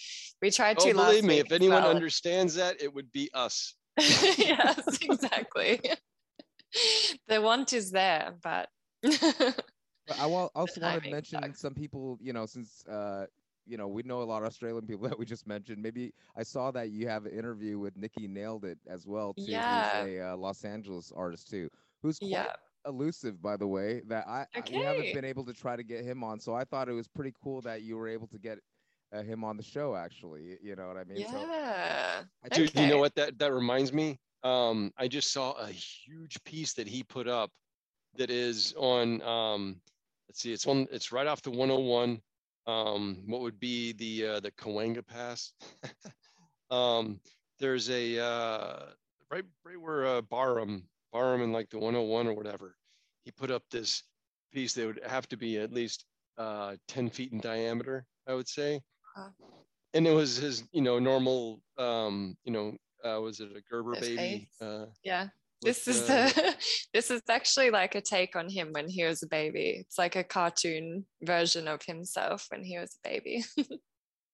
[0.41, 1.91] We tried Oh, to last believe me, week if anyone well.
[1.91, 3.73] understands that, it would be us.
[3.97, 5.81] yes, exactly.
[7.27, 8.69] the want is there, but
[10.07, 11.59] But I wa- also wanted to mention sucks.
[11.59, 13.27] some people, you know, since uh,
[13.65, 15.81] you know we know a lot of Australian people that we just mentioned.
[15.81, 19.43] Maybe I saw that you have an interview with Nikki Nailed It as well too.
[19.51, 20.03] Yeah.
[20.03, 21.69] who's a uh, Los Angeles artist too,
[22.01, 22.55] who's quite yeah.
[22.85, 24.01] elusive, by the way.
[24.07, 26.39] That I I- we haven't been able to try to get him on.
[26.39, 28.59] So I thought it was pretty cool that you were able to get
[29.11, 29.95] uh, him on the show.
[29.95, 31.23] Actually, you know what I mean?
[31.23, 32.23] So yeah.
[32.43, 34.19] I Dude, you know what that that reminds me?
[34.45, 37.51] Um, I just saw a huge piece that he put up
[38.17, 39.81] that is on um
[40.29, 42.21] let's see, it's on it's right off the 101.
[42.67, 45.53] Um, what would be the uh the Cahuenga Pass?
[46.71, 47.21] um,
[47.59, 48.85] there's a uh
[49.31, 52.77] right right where uh Barham, Barham and like the 101 or whatever.
[53.25, 54.03] He put up this
[54.53, 56.05] piece that would have to be at least
[56.37, 58.81] uh 10 feet in diameter, I would say
[59.15, 59.33] Wow.
[59.93, 63.95] and it was his you know normal um you know uh was it a gerber
[63.95, 65.29] His baby uh Yeah.
[65.61, 66.55] with, This is the
[66.93, 69.77] this is actually like a take on him when he was a baby.
[69.79, 73.43] It's like a cartoon version of himself when he was a baby.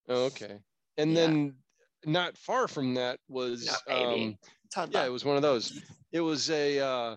[0.09, 0.59] oh, okay
[0.97, 1.27] and Yeah.
[1.27, 1.55] then
[2.05, 4.37] not far from that was um
[4.89, 5.71] yeah it was one of those
[6.11, 7.15] it was a uh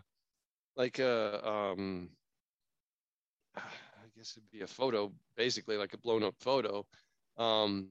[0.76, 2.10] like a um
[3.56, 6.86] i guess it'd be a photo basically like a blown up photo
[7.38, 7.88] um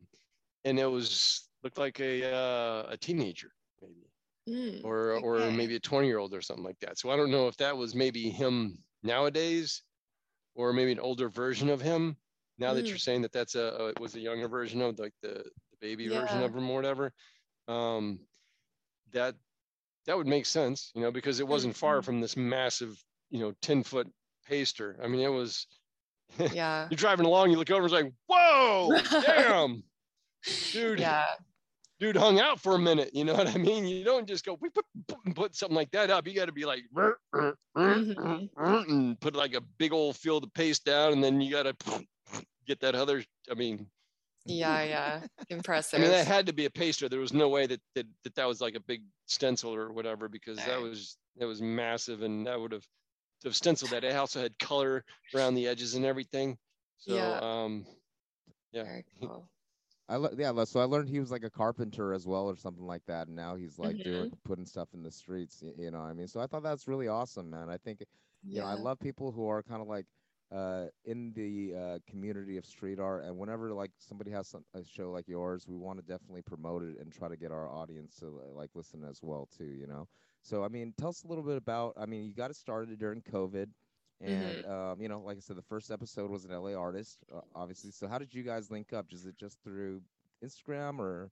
[0.66, 4.10] and it was looked like a uh, a teenager maybe
[4.50, 7.32] Mm, or or maybe a 20 year old or something like that so i don't
[7.32, 9.84] know if that was maybe him nowadays
[10.56, 12.18] or maybe an older version of him
[12.58, 12.90] now that Mm.
[12.90, 15.30] you're saying that that's a, a was a younger version of like the,
[15.72, 17.14] the baby version of him or whatever
[17.70, 18.20] um
[19.12, 19.36] that
[20.06, 22.04] that would make sense you know because it wasn't far Mhm.
[22.04, 24.08] from this massive you know 10 foot
[24.46, 25.68] paster i mean it was
[26.54, 26.88] Yeah.
[26.90, 29.84] you're driving along you look over and it's like whoa damn
[30.74, 31.24] dude Yeah.
[32.04, 33.12] Dude hung out for a minute.
[33.14, 33.86] You know what I mean?
[33.86, 36.28] You don't just go we put, something like that up.
[36.28, 38.50] You got to be like Mhm.
[38.58, 42.06] and put like a big old field of paste down, and then you got to
[42.68, 43.24] get that other.
[43.50, 43.88] I mean,
[44.46, 44.84] Yeah.
[44.84, 45.26] Yeah.
[45.50, 46.00] impressive.
[46.00, 47.08] I mean that had to be a paster.
[47.08, 50.28] There was no way that that that, that was like a big stencil or whatever
[50.28, 52.86] because that was that was massive, and that would have
[53.42, 54.04] to have stenciled that.
[54.04, 56.58] It also had color around the edges and everything.
[56.98, 57.40] So Yeah.
[57.40, 57.86] um,
[58.74, 58.84] yeah.
[58.84, 59.48] Very cool.
[60.14, 62.86] I le- yeah, so I learned he was like a carpenter as well or something
[62.86, 65.64] like that, and now he's like doing putting stuff in the streets.
[65.76, 67.68] You know, what I mean, so I thought that's really awesome, man.
[67.68, 68.04] I think
[68.52, 70.06] you know I love people who are kind of like
[70.52, 74.84] uh in the uh community of street art, and whenever like somebody has some, a
[74.84, 78.16] show like yours, we want to definitely promote it and try to get our audience
[78.18, 79.66] to like listen as well too.
[79.66, 80.08] You know,
[80.44, 81.94] so I mean, tell us a little bit about.
[81.98, 83.70] I mean, you got it started during COVID.
[84.22, 87.42] And um, you know, like I said, the first episode was an LA artist, uh,
[87.56, 87.92] obviously.
[87.92, 89.08] So how did you guys link up?
[89.12, 90.02] Is it just through
[90.44, 91.30] Instagram or?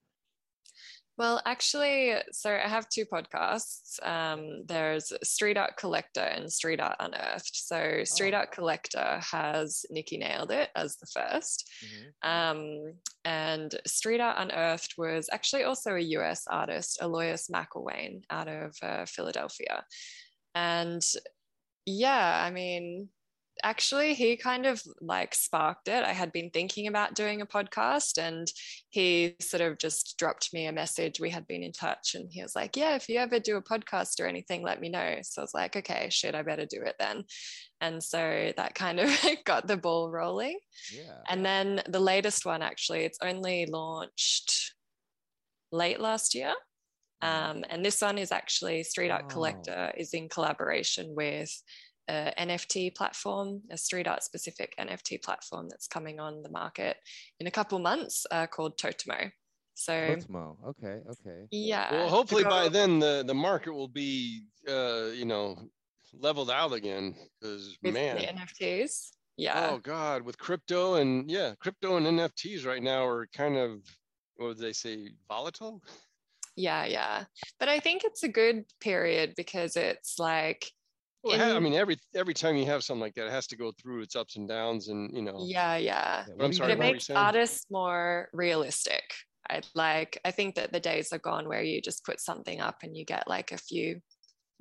[1.17, 4.01] Well, actually, so I have two podcasts.
[4.05, 7.55] Um, there's Street Art Collector and Street Art Unearthed.
[7.55, 8.37] So Street Oh.
[8.37, 11.69] Art Collector has Nikki Nailed It as the first.
[12.23, 18.75] Um, and Street Art Unearthed was actually also a US artist, Aloysius McElwain out of
[18.81, 19.83] uh, Philadelphia.
[20.55, 21.03] And
[21.85, 23.09] yeah, I mean,
[23.63, 26.03] actually, he kind of like sparked it.
[26.03, 28.47] I had been thinking about doing a podcast and
[28.89, 31.19] he sort of just dropped me a message.
[31.19, 33.61] We had been in touch and he was like, Yeah, if you ever do a
[33.61, 35.17] podcast or anything, let me know.
[35.23, 37.23] So I was like, Okay, shit, I better do it then.
[37.79, 39.09] And so that kind of
[39.45, 40.59] got the ball rolling.
[40.93, 41.17] Yeah.
[41.29, 44.73] And then the latest one, actually, it's only launched
[45.71, 46.53] late last year.
[47.21, 49.29] Um, and this one is actually Street Art Oh.
[49.29, 51.51] Collector is in collaboration with
[52.09, 56.97] a NFT platform, a street art specific NFT platform that's coming on the market
[57.39, 59.31] in a couple months uh, called Totomo.
[59.73, 60.57] So Cosmo.
[60.67, 61.01] Okay.
[61.09, 61.47] Okay.
[61.51, 61.91] yeah.
[61.91, 65.57] Well, hopefully by then the the market will be uh, you know
[66.13, 69.11] leveled out again because man, the NFTs.
[69.37, 69.69] Yeah.
[69.71, 73.79] oh god, with crypto and yeah, crypto and NFTs right now are kind of
[74.35, 75.81] what would they say volatile?
[76.61, 77.25] Yeah, yeah.
[77.59, 80.71] But I think it's a good period because it's like,
[81.23, 83.47] Well, it ha- I mean, every every time you have something like that, it has
[83.47, 85.49] to go through its ups and downs, and you know.
[85.49, 86.25] yeah, yeah.
[86.25, 89.03] Yeah, I'm what do you sorry, But it what were you makes artists more realistic.
[89.49, 92.77] I like, I think that the days are gone where you just put something up
[92.83, 94.01] and you get like a few,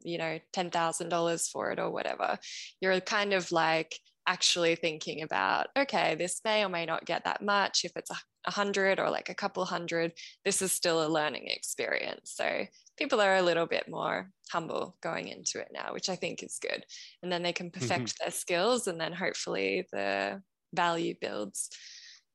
[0.04, 2.38] you know, $10,000 for it or whatever.
[2.80, 3.98] You're kind of like
[4.30, 7.84] actually thinking about, okay, this may or may not get that much.
[7.84, 8.12] If it's
[8.46, 10.12] a hundred or like a couple hundred,
[10.44, 12.32] this is still a learning experience.
[12.36, 12.64] So
[12.96, 16.58] people are a little bit more humble going into it now, which I think is
[16.62, 16.84] good.
[17.22, 20.40] And then they can perfect their skills and then hopefully the
[20.72, 21.68] value builds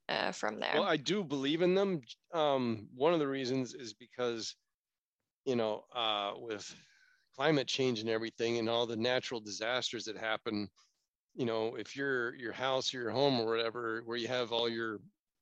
[0.09, 0.73] uh, from there.
[0.73, 2.01] Well, I do believe in them.
[2.33, 4.53] Um, one of the reasons is because,
[5.45, 6.75] you know, uh, with
[7.37, 10.69] climate change and everything, and all the natural disasters that happen,
[11.35, 14.69] you know, if your your house or your home or whatever, where you have all
[14.69, 14.99] your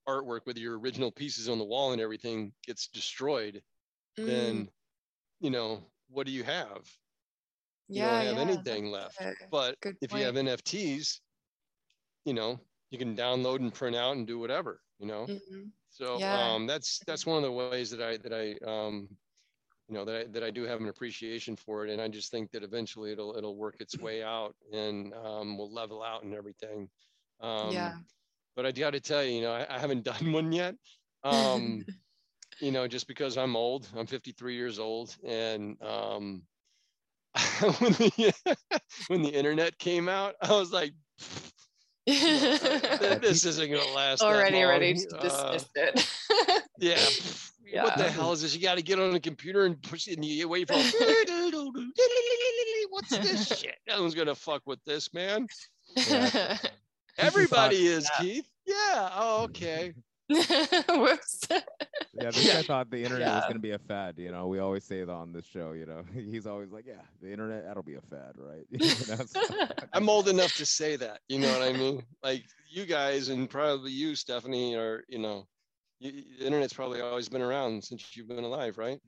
[0.08, 3.64] artwork with your original pieces on the wall and everything gets destroyed,
[4.18, 4.72] Mm, then,
[5.40, 6.98] you know, what do you have?
[7.94, 9.20] You don't have yeah, anything left.
[9.20, 10.38] a But if you have.
[10.38, 11.22] NFTs,
[12.26, 12.60] you know,
[12.92, 15.30] you can download and print out and do whatever, you know.
[15.30, 15.74] Mhm.
[15.90, 16.32] So Yeah.
[16.32, 19.18] um, that's that's one of the ways that I that I um,
[19.88, 22.32] you know that I, that I do have an appreciation for it, and I just
[22.32, 26.34] think that eventually it'll it'll work its way out and um, will level out and
[26.34, 26.90] everything.
[27.42, 27.94] Um, yeah.
[28.56, 30.76] But I got to tell you, you know, I, I haven't done one yet.
[31.24, 31.86] Um,
[32.60, 36.44] you know, just because I'm old, I'm 53 years old, and um,
[37.80, 38.34] when the
[39.08, 40.94] when the internet came out, I was like,
[42.06, 44.22] this isn't gonna last.
[44.22, 46.08] Already ready long." to Uh, it.
[46.80, 47.00] yeah.
[47.72, 48.56] What the hell is this?
[48.56, 50.74] You got to get on a computer and push it and you wait for
[52.90, 53.76] what's this shit?
[53.88, 55.48] No one's gonna fuck with this, man.
[57.18, 58.24] Everybody is, Yeah.
[58.24, 58.48] Keith.
[58.66, 59.10] Yeah.
[59.14, 59.94] Oh, okay.
[60.30, 61.42] Whoops.
[61.50, 64.16] Yeah, this guy thought the internet was gonna be a fad.
[64.18, 65.74] You know, we always say that on this show.
[65.74, 69.26] You know, he's always like, "Yeah, the internet that'll be a fad, right?" You know,
[69.26, 71.20] so- I'm old enough to say that.
[71.28, 72.04] You know what I mean?
[72.24, 75.46] Like you guys and probably you, Stephanie, are you know,
[76.04, 79.00] you, the internet's probably always been around since you've been alive, right?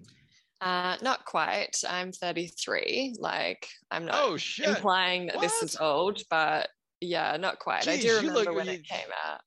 [0.62, 1.76] Uh, not quite.
[1.88, 3.16] I'm 33.
[3.20, 4.68] Like, I'm not Oh shit!
[4.70, 6.70] implying that this is old, but
[7.02, 7.88] yeah, not quite.
[7.88, 9.42] I do remember look- when you- it came out.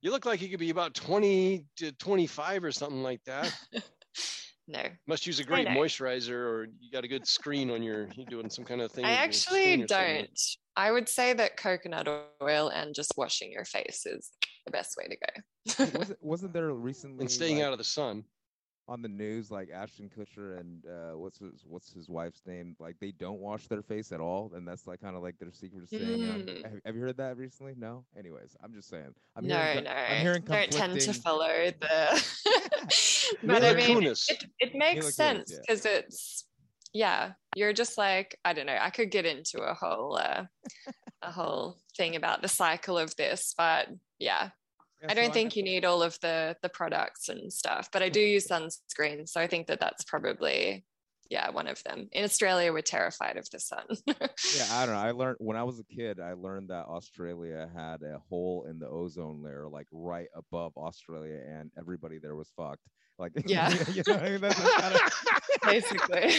[0.00, 3.52] You look like you could be about 20 to 25 or something like that.
[4.70, 8.06] No, Must use a great moisturizer, or you got a good screen on your.
[8.14, 9.06] You're doing some kind of thing.
[9.06, 10.16] I actually skin or something.
[10.16, 10.40] don't.
[10.76, 12.06] I would say that coconut
[12.42, 14.30] oil and just washing your face is
[14.66, 15.98] the best way to go.
[15.98, 18.24] wasn't wasn't there recently And staying like, out of the sun.
[18.88, 22.74] On the news like Ashton Kutcher and uh, what's his what's his wife's name?
[22.78, 25.52] Like they don't wash their face at all, and that's like kind of like their
[25.52, 26.20] secret to staying.
[26.20, 26.64] Mm.
[26.64, 27.74] Have, have you heard that recently?
[27.76, 28.04] No.
[28.18, 29.14] Anyways, I'm just saying.
[29.36, 30.78] I'm no, hearing, no, I'm hearing conflicting...
[30.78, 32.26] don't tend to follow the.
[33.44, 35.58] but I mean, it, it makes Kunis, sense yeah.
[35.60, 36.44] because it's
[36.94, 40.44] yeah you're just like i don't know i could get into a whole uh,
[41.22, 44.57] a whole thing about the cycle of this but yeah Yeah,
[45.08, 48.20] i don't think you need all of the the products and stuff but i do
[48.20, 50.84] use sunscreen so i think that that's probably
[51.30, 55.00] yeah one of them in australia we're terrified of the sun yeah, I don't know.
[55.00, 58.78] I learned when I was a kid, I learned that Australia had a hole in
[58.78, 62.82] the ozone layer, like right above Australia, and everybody there was fucked.
[63.18, 63.70] Like, Yeah.
[63.92, 64.40] you know, I mean?
[64.40, 64.98] That's just kinda,
[65.64, 66.30] basically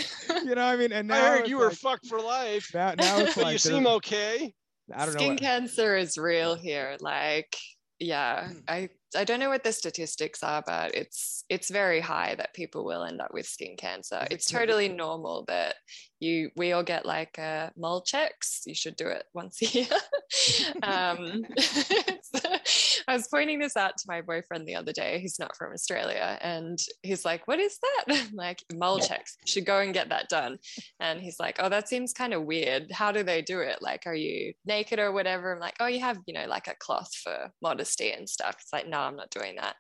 [0.50, 2.72] you know, what I mean, and now I heard you were fucked for life.
[2.74, 4.54] now, now it's But like you seem okay.
[4.94, 5.20] I don't know.
[5.22, 7.56] skin cancer is real here like
[8.00, 8.64] yeah Mm.
[8.68, 12.86] i i don't know what the statistics are but it's it's very high that people
[12.86, 15.76] will end up with skin cancer it's totally normal that
[16.20, 19.88] you we all get like uh, mole checks you should do it once a year
[20.84, 25.56] um it's- i was pointing this out to my boyfriend the other day he's not
[25.56, 29.80] from australia and he's like what is that I'm like mole checks you should go
[29.80, 30.58] and get that done
[31.00, 32.92] and he's like, Oh, that seems kind of weird.
[32.92, 33.82] How do they do it?
[33.82, 35.54] Like, are you naked or whatever?
[35.54, 38.56] I'm like, Oh, you have, you know, like a cloth for modesty and stuff.
[38.60, 39.76] It's like, No, I'm not doing that.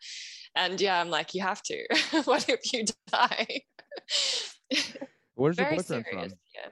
[0.55, 1.85] And yeah, I'm like, You have to.
[2.25, 3.61] what if you die?
[5.39, 6.31] Where's your boyfriend serious.
[6.31, 6.39] from?
[6.55, 6.69] Yeah.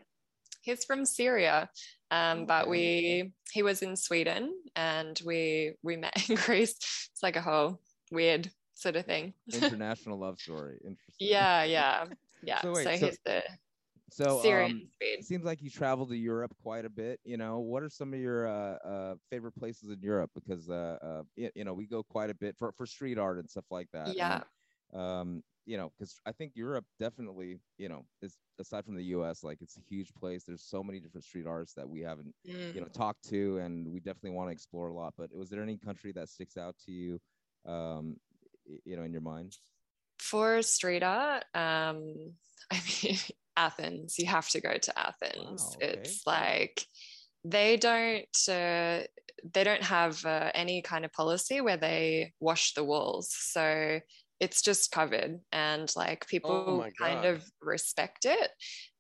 [0.62, 1.70] He's from Syria.
[2.10, 6.76] Um, but we he was in Sweden and we we met in Greece.
[7.12, 7.80] It's like a whole
[8.12, 9.34] weird sort of thing.
[9.54, 10.78] International love story.
[10.86, 11.28] Interesting.
[11.28, 12.06] yeah, yeah.
[12.44, 12.62] Yeah.
[12.62, 13.44] So So, wait, so- he's the
[14.10, 15.20] So Syrian um, Swede.
[15.20, 17.20] it seems like you traveled to Europe quite a bit.
[17.26, 20.32] You know, what are some of your uh, uh, favorite places in Europe?
[20.34, 23.50] Because uh, uh, you know, we go quite a bit for for street art and
[23.50, 24.16] stuff like that.
[24.16, 24.42] Yeah.
[24.94, 29.04] And, um, you know, because I think Europe definitely, you know, is aside from the
[29.18, 30.46] U.S., like it's a huge place.
[30.46, 32.74] There's so many different street artists that we haven't, Mm.
[32.74, 35.14] you know, talked to, and we definitely want to explore a lot.
[35.18, 37.20] But was there any country that sticks out to you,
[37.66, 38.16] um,
[38.86, 39.58] you know, in your mind?
[40.20, 42.34] for street art um
[42.72, 43.18] i mean
[43.56, 45.94] athens you have to go to athens Wow, okay.
[45.94, 46.86] it's like
[47.44, 49.04] they don't uh,
[49.54, 54.00] they don't have uh, any kind of policy where they wash the walls so
[54.40, 58.50] it's just covered and like people my kind of respect it.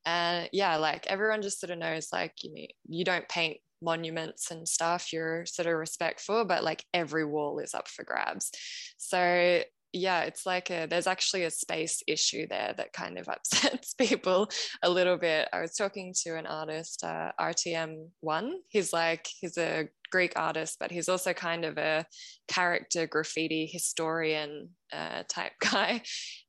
[0.05, 4.49] And yeah like everyone just sort of knows like you know you don't paint monuments
[4.49, 8.51] and stuff you're sort of respectful but like every wall is up for grabs.
[8.97, 9.61] So
[9.93, 14.49] yeah it's like a there's actually a space issue there that kind of upsets people
[14.81, 15.47] a little bit.
[15.53, 20.91] I was talking to an artist uh, rtm1 he's like he's a greek artist but
[20.91, 22.05] he's also kind of a
[22.47, 26.01] character graffiti historian uh, type guy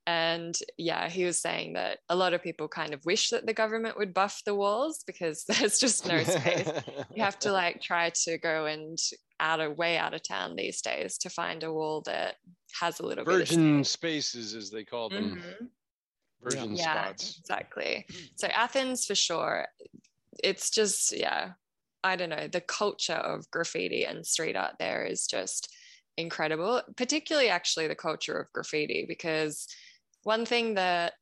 [0.07, 3.53] and yeah he was saying that a lot of people kind of wish that the
[3.53, 6.69] government would buff the walls because there's just no space
[7.15, 8.99] you have to like try to go and
[9.41, 12.37] out of way out of town these days to find a wall that
[12.81, 15.41] has a little bit of Virgin bit spaces, as they call them.
[15.43, 15.69] Mhm.
[16.43, 17.39] Virgin yeah spots.
[17.41, 18.07] exactly
[18.37, 19.67] so athens for sure
[20.43, 21.51] it's just yeah
[22.05, 25.69] I don't know, the culture of graffiti and street art there is just
[26.17, 29.67] incredible, particularly actually the culture of graffiti, because
[30.23, 31.15] one thing that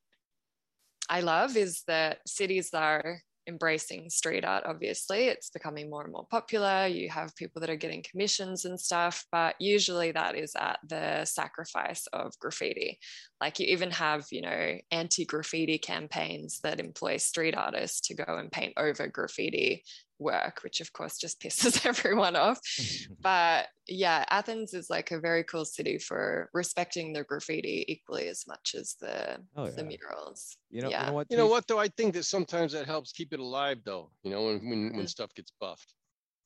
[1.08, 5.26] I love is that cities are embracing street art obviously.
[5.26, 6.86] It's becoming more and more popular.
[6.86, 11.24] You have people that are getting commissions and stuff but usually that is at the
[11.24, 12.98] sacrifice of graffiti.
[13.40, 18.50] Like you even have you know anti-graffiti campaigns that employ street artists to go and
[18.50, 19.84] paint over graffiti
[20.18, 22.58] work which of course just pisses everyone off
[23.22, 28.46] but yeah athens is like a very cool city for respecting the graffiti equally as
[28.46, 29.96] much as the Oh, the yeah.
[30.00, 31.00] murals You know, Yeah.
[31.00, 31.26] you know what?
[31.30, 31.78] You know what though?
[31.78, 34.10] I think that sometimes that helps keep it alive though.
[34.22, 35.08] You know, when when, when Mhm.
[35.08, 35.94] stuff gets buffed.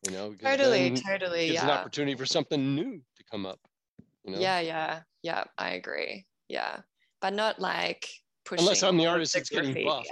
[0.07, 3.61] You know, totally totally gives yeah an opportunity for something new to come up.
[4.25, 4.41] You know?
[4.41, 5.45] Yeah, yeah, yeah.
[5.59, 6.27] I agree.
[6.49, 6.83] Yeah,
[7.21, 8.09] but not like
[8.51, 8.65] pushing.
[8.65, 10.11] Unless I'm the artist that's getting graffiti buffed.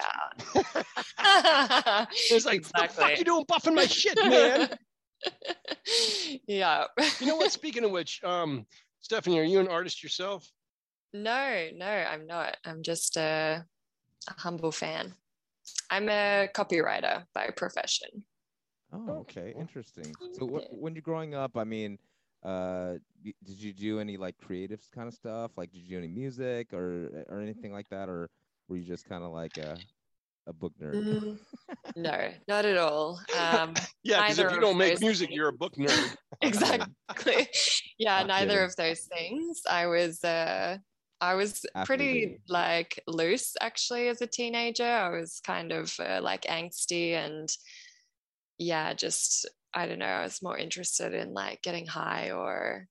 [0.57, 2.09] out.
[2.31, 3.19] it's like, what the fuck exactly.
[3.19, 4.71] you doing buffing my shit, man?
[6.47, 6.85] yeah.
[7.19, 7.51] you know what?
[7.51, 8.65] Speaking of which, um,
[9.01, 10.49] Stephanie, are you an artist yourself?
[11.13, 12.57] No, no, I'm not.
[12.65, 13.65] I'm just a,
[14.29, 15.15] a humble fan.
[15.91, 18.25] I'm a copywriter by profession.
[18.93, 20.15] Oh, okay, interesting.
[20.33, 21.99] So, wh- when you're growing up, I mean,
[22.45, 25.53] uh, did you do any like creative kind of stuff?
[25.57, 28.31] Like, did you do any music or or anything like that, or
[28.69, 29.77] were you just kind of like a
[30.47, 30.95] a book nerd?
[31.23, 31.39] Mm,
[31.97, 33.21] no, not at all.
[33.39, 33.75] Um,
[34.05, 35.37] Yeah, because if you don't make music, things.
[35.37, 36.17] you're a book nerd.
[36.41, 37.49] exactly.
[37.99, 38.65] yeah, Not neither kidding.
[38.65, 39.63] of those things.
[39.69, 40.79] I was uh
[41.21, 44.85] I was pretty like loose actually as a teenager.
[44.87, 47.49] I was kind of uh, like angsty and
[48.59, 49.49] yeah, just
[49.79, 52.87] I don't know, I was more interested in like getting high or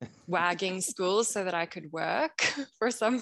[0.26, 2.38] wagging school so that I could work
[2.78, 3.20] for some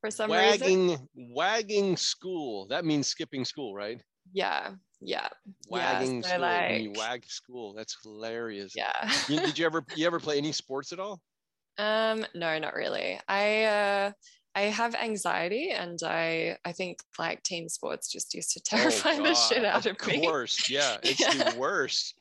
[0.00, 0.60] for some reason.
[0.60, 2.66] wagging, wagging school.
[2.68, 4.00] That means skipping school, right?
[4.32, 4.72] Yeah.
[5.00, 5.28] Yeah.
[5.68, 6.40] Wagging so school.
[6.42, 7.74] when you wag school.
[7.74, 8.72] That's hilarious.
[8.74, 8.92] Yeah.
[9.28, 11.20] You- did you ever you ever play any sports at all?
[11.78, 13.20] Um, no, not really.
[13.28, 14.12] I uh
[14.54, 19.34] I have anxiety and I I think like team sports just used to terrify the
[19.34, 20.20] shit out of, of me.
[20.26, 21.52] course, yeah, it's Yeah.
[21.52, 22.17] the worst.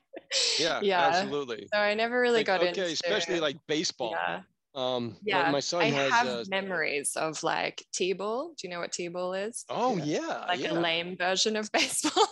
[0.60, 1.02] Yeah, Yeah.
[1.08, 1.68] absolutely.
[1.74, 4.12] So I never really Like, got okay, into especially like baseball.
[4.12, 4.42] yeah.
[4.76, 5.52] Um, my- Yeah.
[5.52, 6.12] my son I has.
[6.12, 8.50] have uh, memories of like T-ball.
[8.50, 9.66] Do you know what T-ball is?
[9.70, 10.20] oh Yeah.
[10.22, 10.72] yeah, Like yeah.
[10.72, 12.28] a lame version of baseball.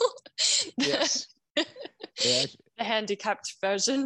[0.77, 1.27] Yes.
[2.77, 4.05] The handicapped version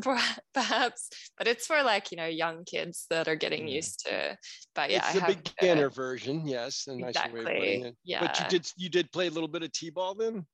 [0.53, 3.73] perhaps but it's for like you know young kids that are getting Yeah.
[3.75, 4.37] used to
[4.75, 6.45] but yeah it's I the beginner version.
[6.47, 7.95] Yes, a nicer way of putting exactly it.
[8.03, 10.45] yeah But you did you did play a little bit of t-ball then?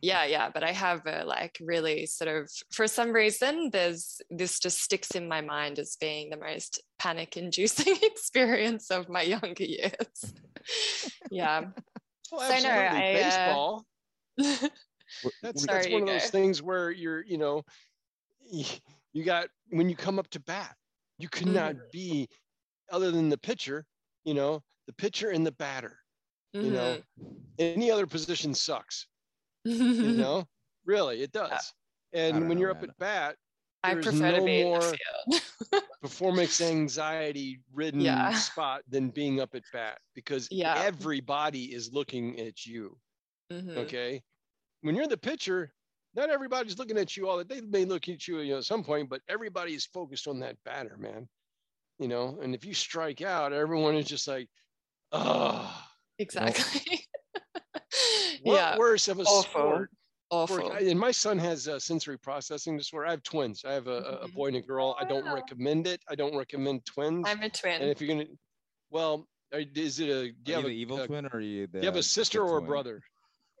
[0.00, 4.58] Yeah yeah but i have a like really sort of for some reason there's this
[4.58, 9.64] just sticks in my mind as being the most panic inducing experience of my younger
[9.64, 10.32] years
[11.30, 11.64] yeah
[12.32, 12.98] Well, So, no, absolutely.
[12.98, 13.86] I, uh, Baseball.
[15.22, 17.62] were- That's were- Sorry, that's one of those things where you're, you know,
[19.12, 20.74] you got when you come up to bat,
[21.18, 21.90] you cannot Mm-hmm.
[21.92, 22.28] be
[22.90, 23.84] other than the pitcher,
[24.24, 25.98] you know, the pitcher and the batter.
[26.52, 26.96] You know,
[27.58, 29.06] any other position sucks.
[29.66, 30.46] You know,
[30.84, 31.72] really, it does.
[32.12, 33.36] And when know, you're up at bat,
[33.84, 34.96] i there's prefer to no be in more the
[35.70, 38.32] field performance anxiety ridden Yeah.
[38.32, 40.74] spot than being up at bat because Yeah.
[40.82, 42.98] everybody is looking at you.
[43.52, 43.76] Mhm.
[43.76, 44.22] Okay.
[44.80, 45.72] When you're the pitcher,
[46.14, 48.64] not everybody's looking at you all that they may look at you, you know, at
[48.64, 51.28] some point, but everybody is focused on that batter, man.
[51.98, 54.48] You know, and if you strike out, everyone is just like,
[55.12, 55.86] oh,
[56.18, 57.06] exactly
[58.46, 59.42] what yeah worse of a Awful.
[59.42, 59.90] sport?
[60.30, 63.06] awful for- and my son has a sensory processing disorder.
[63.06, 63.64] I have twins.
[63.64, 64.96] I have a, a- a boy and a girl.
[65.00, 66.00] I don't recommend it.
[66.08, 67.24] I don't recommend twins.
[67.28, 68.28] i'm a twin and if you're gonna,
[68.90, 70.08] well, is it a?
[70.08, 71.72] Do Are you you have the a, evil a- twin or are you the?
[71.74, 72.68] do you have a sister good or a twin?
[72.68, 73.00] brother?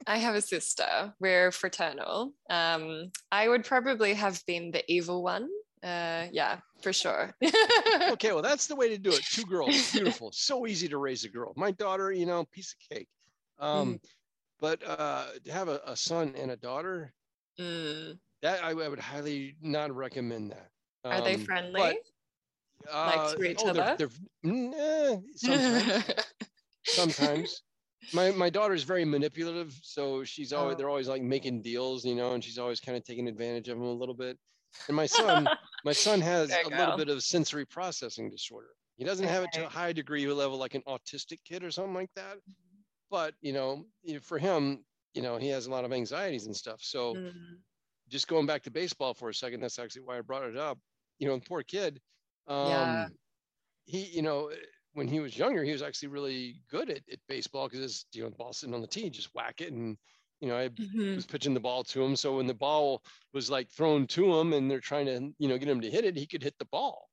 [0.06, 1.14] I have a sister.
[1.20, 2.32] We're fraternal.
[2.50, 5.48] Um, I would probably have been the evil one.
[5.82, 7.32] Uh, yeah, for sure.
[8.10, 9.22] okay, well, that's the way to do it.
[9.30, 11.52] Two girls, beautiful, so easy to raise a girl.
[11.56, 13.08] My daughter, you know, piece of cake.
[13.58, 14.00] Um, Mm.
[14.60, 17.12] But uh, to have a, a son and a daughter,
[17.58, 18.18] Mm.
[18.42, 20.68] that I, I would highly not recommend that.
[21.04, 21.80] Are they Um, friendly?
[21.80, 21.96] but,
[22.92, 23.96] uh, to each oh, they're- other?
[23.96, 26.14] they're- mm, eh, sometimes,
[26.84, 27.62] sometimes.
[28.12, 30.76] My my daughter's very manipulative, so she's always Oh.
[30.76, 33.78] they're always like making deals, you know, and she's always kind of taking advantage of
[33.78, 34.38] them a little bit.
[34.88, 35.48] And my son,
[35.84, 38.68] my son has a you little bit of sensory processing disorder.
[38.98, 41.94] He doesn't have it to a high degree level like an autistic kid or something
[41.94, 42.36] like that.
[43.10, 43.86] But you know,
[44.22, 44.84] for him,
[45.14, 46.82] you know, he has a lot of anxieties and stuff.
[46.82, 47.64] So Mm.
[48.08, 50.78] just going back to baseball for a second, that's actually why I brought it up.
[51.18, 52.00] You know, the poor kid.
[52.46, 53.08] Um, Yeah.
[53.86, 54.52] He, you know,
[54.92, 58.30] when he was younger, he was actually really good at, at baseball because you know,
[58.30, 59.98] the ball sitting on the tee, just whack it and
[60.40, 61.16] You know, I Mhm.
[61.16, 62.16] was pitching the ball to him.
[62.16, 65.58] So when the ball was like thrown to him and they're trying to, you know,
[65.58, 67.10] get him to hit it, he could hit the ball.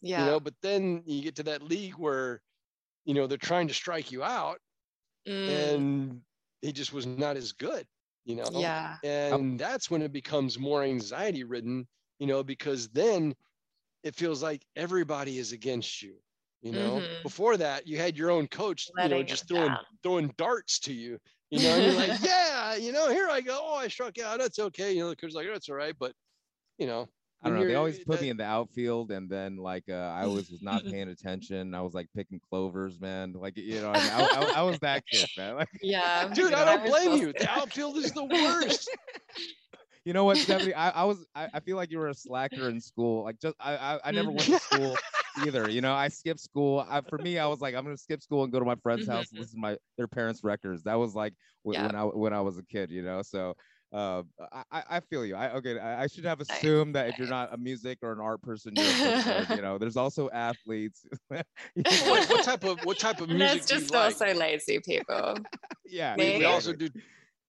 [0.00, 0.16] Yeah.
[0.16, 2.42] You know, but then you get to that league where,
[3.04, 4.60] you know, they're trying to strike you out
[5.26, 6.22] Mm, and
[6.62, 7.86] he just was not as good,
[8.24, 8.66] you know?
[8.66, 8.98] yeah.
[9.02, 13.34] And that's when it becomes more anxiety ridden, you know, because then
[14.02, 16.20] it feels like everybody is against you.
[16.62, 17.24] You know, Mhm.
[17.24, 19.84] before that, you had your own coach, you know, just throwing down.
[20.02, 21.18] throwing darts to you.
[21.50, 23.60] You know, and you're like, yeah, you know, here I go.
[23.62, 24.38] Oh, I struck out.
[24.40, 24.92] That's okay.
[24.92, 25.94] You know, the coach's like, that's all right.
[25.98, 26.14] But
[26.78, 27.08] you know,
[27.44, 27.66] I don't know.
[27.66, 30.62] They always put that- me in the outfield, and then like uh, I always was
[30.62, 31.74] not paying attention.
[31.74, 33.32] I was like picking clovers, man.
[33.34, 35.56] Like you know, I, mean, I, I, I was that kid, man.
[35.56, 36.28] Like, Yeah.
[36.34, 37.32] Dude, you I don't blame you.
[37.32, 38.88] The outfield is the worst.
[40.04, 40.74] you know what, Stephanie?
[40.74, 41.24] I, I was.
[41.34, 43.24] I, feel like you were a slacker in school.
[43.24, 44.96] Like just I I, I never went to school
[45.46, 45.68] either.
[45.70, 46.86] You know, I skipped school.
[46.88, 49.06] I, for me, I was like, I'm gonna skip school and go to my friend's
[49.06, 50.82] house and listen to my their parents' records.
[50.84, 51.86] That was like when, Yeah.
[51.86, 52.90] when I when I was a kid.
[52.90, 53.54] You know, so.
[53.94, 55.36] Uh, I, I I feel you.
[55.36, 55.78] I okay.
[55.78, 58.42] I, I should have Nice, assumed that if you're not a music or an art
[58.42, 59.78] person, you're a book you know.
[59.78, 61.06] There's also athletes.
[61.30, 64.20] What, what type of what type of And music there's do you just like?
[64.20, 65.36] also lazy people.
[65.86, 66.16] yeah.
[66.16, 66.88] we, we also do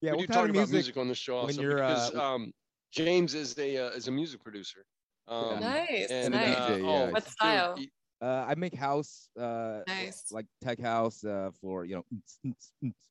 [0.02, 0.74] Yeah, we what do talk about music?
[0.74, 2.54] music on the show when also you're, uh, um,
[2.92, 4.86] James is a uh, is a music producer.
[5.28, 6.12] Um, nice.
[6.12, 6.56] and nice.
[6.56, 6.90] uh, DJ, yeah.
[7.08, 7.76] oh, What style?
[7.78, 7.92] he-
[8.22, 10.32] Uh, I make house, uh, Nice.
[10.32, 12.06] like tech house, uh, for you know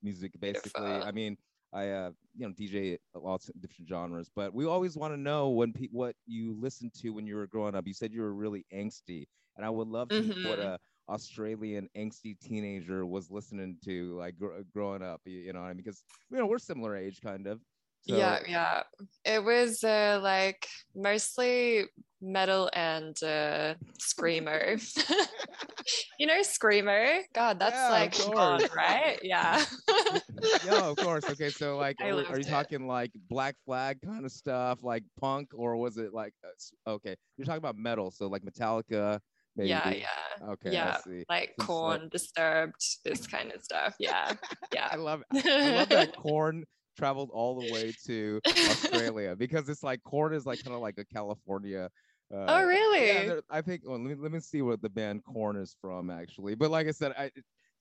[0.03, 0.71] music basically.
[0.83, 1.09] Beautiful.
[1.09, 1.37] I mean,
[1.75, 5.51] I uh, you know DJ lots of different genres, but we always want to know
[5.51, 7.87] when pe- what you listened to when you were growing up.
[7.87, 11.89] You said you were really angsty, and I would love to hear what a Australian
[11.97, 15.23] angsty teenager was listening to like gr- growing up.
[15.27, 15.79] You, you know what I mean?
[15.79, 17.61] Because you know we're similar age, kind of.
[18.09, 18.83] So, yeah, yeah.
[19.25, 21.85] It was uh, like mostly
[22.21, 24.79] metal and uh, screamo.
[26.19, 27.21] you know screamo?
[27.35, 29.19] God, that's Yeah, like gone, right?
[29.23, 29.65] Yeah.
[30.67, 31.25] yeah, of course.
[31.31, 32.49] Okay, so like, are, are you it.
[32.49, 37.17] talking like Black Flag kind of stuff, like punk, or was it like, uh, okay,
[37.39, 39.19] you're talking about metal, so like Metallica,
[39.57, 39.71] maybe?
[39.71, 40.49] Yeah, yeah.
[40.51, 41.25] Okay, yeah, I see.
[41.31, 43.95] Like Korn, disturbed, this kind of stuff.
[43.99, 44.33] Yeah.
[44.75, 44.89] yeah.
[44.91, 45.47] I love it.
[45.47, 46.65] I love that Korn
[46.97, 50.99] traveled all the way to Australia because it's like Korn is like kind of like
[50.99, 51.91] a California.
[52.35, 53.27] Uh, oh, really?
[53.29, 53.83] they're- I think.
[53.85, 56.55] Well, let me let me see what the band Korn is from actually.
[56.55, 57.31] But like I said, I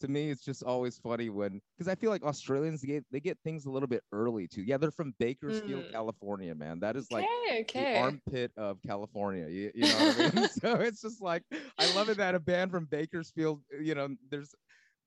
[0.02, 3.20] to me it's just always funny when because I feel like Australians they get they
[3.22, 4.62] get things a little bit early too.
[4.64, 5.92] Yeah, they're from Bakersfield, Mm.
[5.92, 6.80] California, man.
[6.82, 9.48] That is like okay, the armpit of California.
[9.48, 10.50] You, you know what I mean?
[10.62, 11.44] so it's just like
[11.80, 14.54] I love it that a band from Bakersfield, you know, there's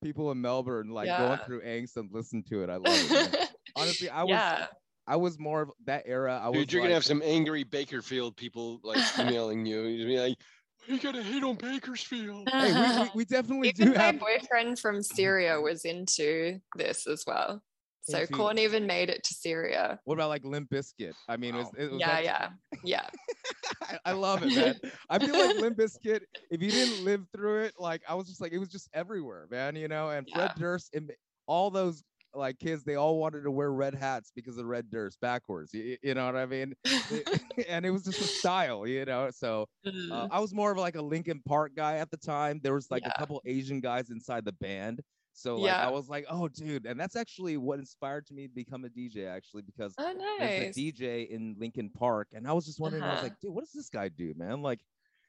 [0.03, 2.71] people in Melbourne like going through angst and listen to it.
[2.71, 3.45] I love it.
[3.77, 3.85] Man.
[3.85, 4.66] Honestly, I was yeah.
[5.09, 6.41] I was more of that era.
[6.43, 9.83] I was Dude, you're gonna have some angry Bakersfield people like emailing you.
[9.83, 10.39] You're gonna be like,
[10.87, 12.49] you gotta hate on Bakersfield.
[12.53, 17.07] Hey, we, we, we definitely Even do my have boyfriend from Syria was into this
[17.07, 17.62] as well.
[18.03, 19.99] So Into- Korn even made it to Syria.
[20.05, 21.14] What about like Limp Bizkit?
[21.29, 22.49] I mean, it was, it was Yeah, that- yeah,
[22.85, 23.09] yeah.
[23.83, 24.77] I, I love it, man.
[25.11, 26.20] I feel like Limp Bizkit,
[26.51, 29.47] if you didn't live through it, like I was just like, it was just everywhere,
[29.51, 29.74] man.
[29.77, 31.11] You know, and Fred Durst and
[31.47, 32.03] all those
[32.37, 35.72] like kids, they all wanted to wear red hats because of Red Durst backwards.
[35.74, 36.74] You, you know what I mean?
[37.68, 39.30] and it was just a style, you know.
[39.30, 39.66] So
[40.11, 40.30] uh, Mm.
[40.30, 42.61] I was more of like a Linkin Park guy at the time.
[42.62, 43.09] There was like Yeah.
[43.09, 45.01] a couple Asian guys inside the band.
[45.32, 48.55] So like I was like, oh dude, and that's actually what inspired to me to
[48.55, 50.76] become a DJ actually because Oh, there's nice.
[50.76, 53.30] a DJ in Linkin Park, and I was just wondering, I was Uh-huh.
[53.30, 54.62] like, dude, what does this guy do, man?
[54.62, 54.80] Like,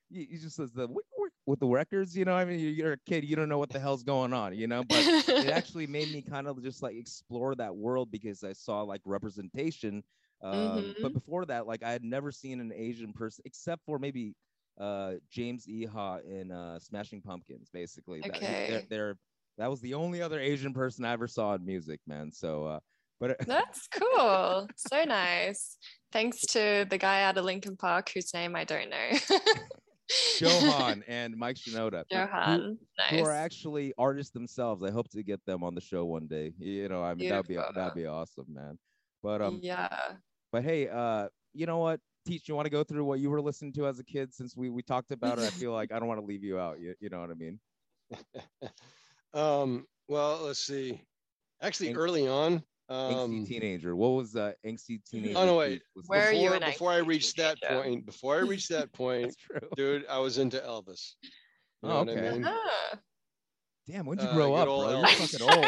[0.10, 2.34] he, just says the "Wick, wick," with the records, you know.
[2.36, 4.68] I mean, you- you're a kid, you don't know what the hell's going on, you
[4.68, 4.84] know.
[4.84, 8.82] But it actually made me kind of just like explore that world because I saw
[8.82, 10.04] like representation.
[10.44, 11.02] Um, Mm-hmm.
[11.02, 14.36] But before that, like I had never seen an Asian person except for maybe
[14.80, 17.70] uh, James Iha in uh, Smashing Pumpkins.
[17.74, 18.86] Basically, That- they're, Okay.
[18.90, 19.18] they're
[19.58, 22.32] that was the only other Asian person I ever saw in music, man.
[22.32, 22.80] So, uh,
[23.20, 24.68] but That's cool.
[24.76, 25.78] So nice.
[26.12, 29.10] Thanks to the guy out of Linkin Park whose name I don't know.
[30.38, 32.04] Joe Hahn and Mike Shinoda.
[32.10, 32.78] who- Joe Hahn.
[33.10, 34.84] Who, are actually artists themselves.
[34.84, 36.54] I hope to get them on the show one day.
[36.60, 38.78] You know, I mean that'd be that'd be awesome, man.
[39.24, 40.14] But um, yeah.
[40.52, 42.00] but hey, uh, you know what?
[42.26, 44.56] Teach, you want to go through what you were listening to as a kid since
[44.56, 45.46] we we talked about it.
[45.46, 46.80] I feel like I don't want to leave you out.
[46.80, 47.60] You, you know what I mean?
[49.34, 51.02] Um, well, let's see.
[51.62, 53.96] Actually, Ang- early on, Angsty um, teenager.
[53.96, 55.38] What was uh angsty teenager?
[55.38, 55.82] Oh, no, you wait.
[55.96, 57.84] listening Where are you before, an before I angsty reached that teenager?
[57.84, 59.36] point, before I reached that point,
[59.76, 61.14] dude, I was into Elvis.
[61.84, 62.28] You know Oh, what okay.
[62.28, 62.46] I mean?
[62.46, 63.00] Ah.
[63.88, 65.00] Damn, when'd you Uh, grow good up, old bro?
[65.00, 65.66] You're fucking old.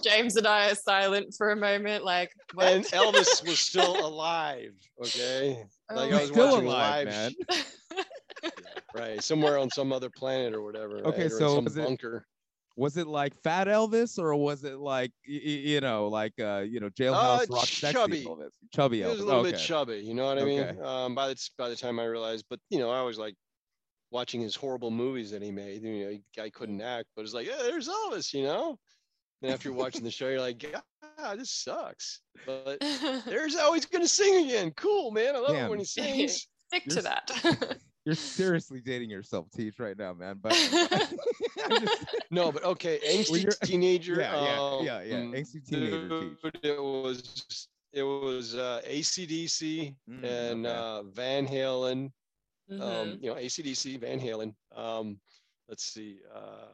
[0.04, 2.66] James and I are silent for a moment, like, what?
[2.72, 4.72] And Elvis was still alive.
[5.00, 7.62] Okay, Oh like I was Still watching alive, live, man.
[8.94, 10.98] right, somewhere on some other planet or whatever.
[11.06, 12.26] Okay, right, or in so some was it- bunker.
[12.76, 16.64] Was it like Fat Elvis or was it like y- y- you know like uh
[16.66, 18.24] you know Jailhouse Uh, Rock sexy chubby.
[18.24, 18.50] Elvis?
[18.72, 19.22] Chubby It was Elvis.
[19.22, 19.50] a little okay.
[19.52, 20.60] bit chubby, you know what I mean?
[20.60, 20.80] Okay.
[20.80, 23.34] Um, by the by the time I realized, but you know, I was like
[24.12, 25.82] watching his horrible movies that he made.
[25.82, 28.78] You know, guy couldn't act, but it's like, yeah, there's Elvis, you know.
[29.42, 30.58] And after watching the show, you're like,
[31.16, 32.20] God, this sucks.
[32.46, 32.78] But
[33.26, 34.72] there's always gonna sing again.
[34.76, 35.34] Cool, man.
[35.34, 35.66] I love Damn.
[35.66, 36.46] it when he sings.
[36.68, 37.78] Stick You're to that.
[38.10, 40.40] You're seriously dating yourself, Teach, right now, man.
[40.42, 40.50] But
[41.80, 44.16] just- No, but okay, angsty you're- teenager.
[44.18, 45.16] yeah, yeah, yeah, yeah.
[45.18, 46.08] um, Angsty teenager,
[46.42, 46.54] Teach.
[46.64, 50.76] It was it was uh, ACDC Mm, and okay.
[50.76, 52.10] uh, Van Halen.
[52.70, 52.80] Mhm.
[52.82, 54.54] um, you know, ACDC, Van Halen.
[54.74, 55.20] Um,
[55.68, 56.66] let's see, uh,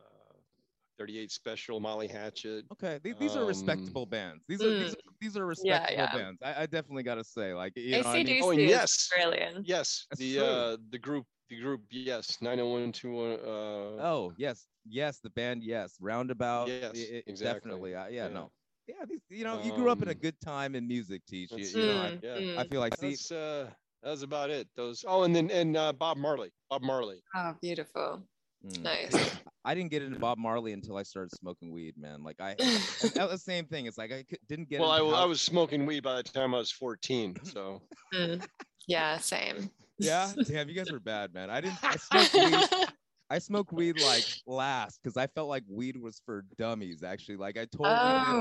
[0.99, 2.65] 38 Special, Molly Hatchet.
[2.73, 4.45] Okay, these, these are Um, respectable bands.
[4.49, 6.15] These are these, are- these are respectable yeah.
[6.17, 6.41] bands.
[6.43, 8.43] I, I definitely got to say, like you know, I mean?
[8.43, 8.93] Oh, and is yes.
[8.93, 9.63] Australian.
[9.65, 10.45] Yes, That's the true.
[10.45, 13.33] uh, the group, the group, yes, 90121.
[13.41, 16.69] Uh, Oh yes, yes, the band, yes, Roundabout.
[16.69, 17.55] Yes, i- i- exactly.
[17.71, 18.29] Definitely, uh, yeah, Yeah.
[18.29, 18.53] no,
[18.87, 19.05] yeah.
[19.09, 21.51] These, you know, you grew up in a Um, good time in music, Teach.
[21.53, 22.35] You, you know, Mm, yeah.
[22.35, 22.59] I, mm.
[22.59, 23.71] I feel like see, that's uh,
[24.03, 24.69] that was about it.
[24.77, 25.05] Those.
[25.07, 27.23] Oh, and then and uh, Bob Marley, Bob Marley.
[27.35, 28.23] Oh, beautiful.
[28.65, 29.37] Mm, Nice.
[29.65, 32.23] I didn't get into Bob Marley until I started smoking weed, man.
[32.23, 33.87] Like I, that was the same thing.
[33.87, 34.81] It's like I didn't get.
[34.81, 37.37] Well, I, into wa- I was smoking weed by the time I was 14.
[37.45, 37.83] So
[38.15, 38.47] Mm.
[38.87, 39.69] Yeah, same.
[39.99, 41.51] Yeah, damn, you guys are bad, man.
[41.51, 41.79] I didn't.
[41.83, 42.89] I smoked weed.
[43.29, 47.03] I smoked weed like last because I felt like weed was for dummies.
[47.03, 47.89] Actually, like I totally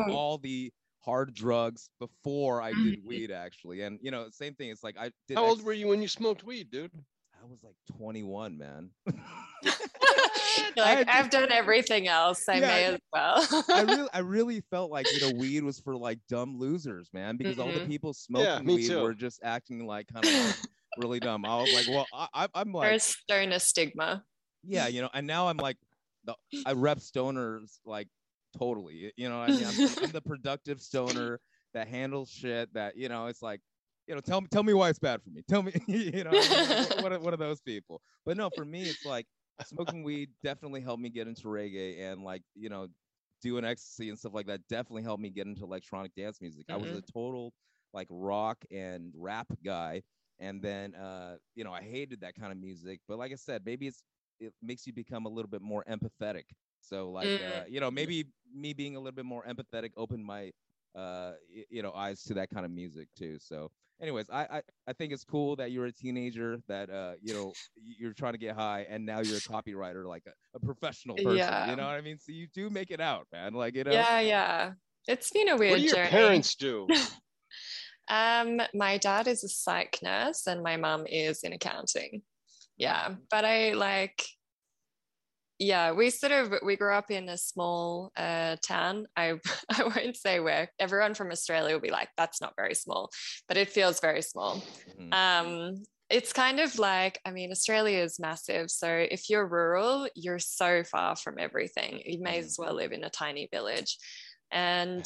[0.06, 0.16] did Oh.
[0.16, 0.72] all the
[1.04, 3.06] hard drugs before I did Mhm.
[3.08, 3.32] weed.
[3.32, 4.70] Actually, and you know, same thing.
[4.70, 5.38] It's like I did.
[5.38, 6.92] how old ex- were you when you smoked weed, dude?
[7.46, 8.90] I was like 21, man.
[9.06, 9.16] You're
[10.78, 12.50] I like, I've done everything else.
[12.50, 13.48] I Yeah, may as well.
[13.72, 17.38] I really, I really felt like you know, weed was for like dumb losers, man,
[17.38, 17.88] because all the Mhm.
[17.88, 19.00] people smoking me weed too.
[19.02, 20.56] were just acting like kind of like
[20.98, 21.46] really dumb.
[21.46, 24.26] I was like, well, I, I, I'm like, There's stoner stigma.
[24.64, 25.78] yeah, you know, and now I'm like,
[26.24, 26.36] the,
[26.66, 28.08] I rep stoners like
[28.58, 29.12] totally.
[29.18, 31.40] You know, I mean, I'm, I'm the productive stoner
[31.74, 32.74] that handles shit.
[32.74, 33.62] That you know, it's like,
[34.08, 35.42] you know, tell me, tell me why it's bad for me.
[35.48, 36.46] Tell me, you know,
[36.98, 38.02] what, are- what are those people?
[38.26, 39.28] But no, for me, it's like
[39.62, 42.88] smoking weed definitely helped me get into reggae and like you know,
[43.42, 46.66] doing ecstasy and stuff like that definitely helped me get into electronic dance music.
[46.70, 46.94] I was Mhm.
[46.94, 47.54] a total
[47.94, 50.02] like rock and rap guy
[50.40, 53.62] and then uh you know i hated that kind of music but like i said
[53.66, 54.04] maybe it's
[54.40, 56.44] it makes you become a little bit more empathetic
[56.82, 57.68] so like uh, Mm.
[57.68, 60.52] you know maybe me being a little bit more empathetic opened my
[60.96, 61.34] uh
[61.70, 65.14] you know eyes to that kind of music too so anyways i i, I think
[65.14, 68.86] it's cool that you're a teenager that uh you know you're trying to get high
[68.90, 71.70] and now you're a copywriter like a, a professional person Yeah.
[71.70, 73.92] you know what i mean so you do make it out man like you know
[73.92, 74.72] Yeah, yeah.
[75.08, 76.10] It's been a weird What do your journey.
[76.10, 76.88] parents do?
[78.08, 82.22] Um, my dad is a psych nurse and my mom is in accounting.
[82.78, 84.24] Yeah, but I like,
[85.60, 89.08] yeah, we sort of we grew up in a small uh, town.
[89.16, 89.40] I
[89.70, 90.72] I won't say where.
[90.80, 93.10] Everyone from Australia will be like, "That's not very small,"
[93.48, 94.66] but it feels very small.
[95.00, 95.14] Mhm.
[95.14, 98.70] Um, it's kind of like, I mean, Australia is massive.
[98.70, 102.02] So if you're rural, you're so far from everything.
[102.06, 102.44] You may Mm.
[102.44, 103.98] as well live in a tiny village.
[104.52, 105.06] And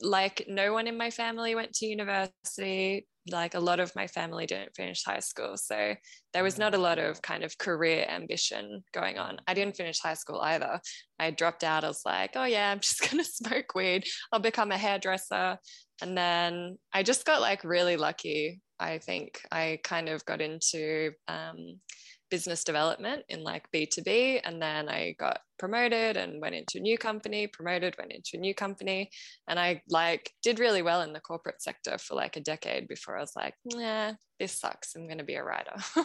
[0.00, 3.06] like, no one in my family went to university.
[3.30, 5.56] Like, a lot of my family didn't finish high school.
[5.56, 5.94] So
[6.32, 9.38] there was not a lot of kind of career ambition going on.
[9.46, 10.80] I didn't finish high school either.
[11.18, 11.84] I dropped out.
[11.84, 14.04] I was like, oh, yeah, I'm just going to smoke weed.
[14.32, 15.58] I'll become a hairdresser.
[16.02, 18.60] And then I just got like really lucky.
[18.78, 21.80] I think I kind of got into um,
[22.30, 24.40] business development in like B2B.
[24.44, 28.40] And then I got promoted and went into a new company, promoted, went into a
[28.40, 29.10] new company.
[29.48, 33.16] And I like did really well in the corporate sector for like a decade before
[33.16, 34.94] I was like, nah, this sucks.
[34.96, 35.74] I'm going to be a writer.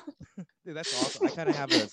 [0.66, 1.28] Dude, that's awesome.
[1.28, 1.90] I kind of have a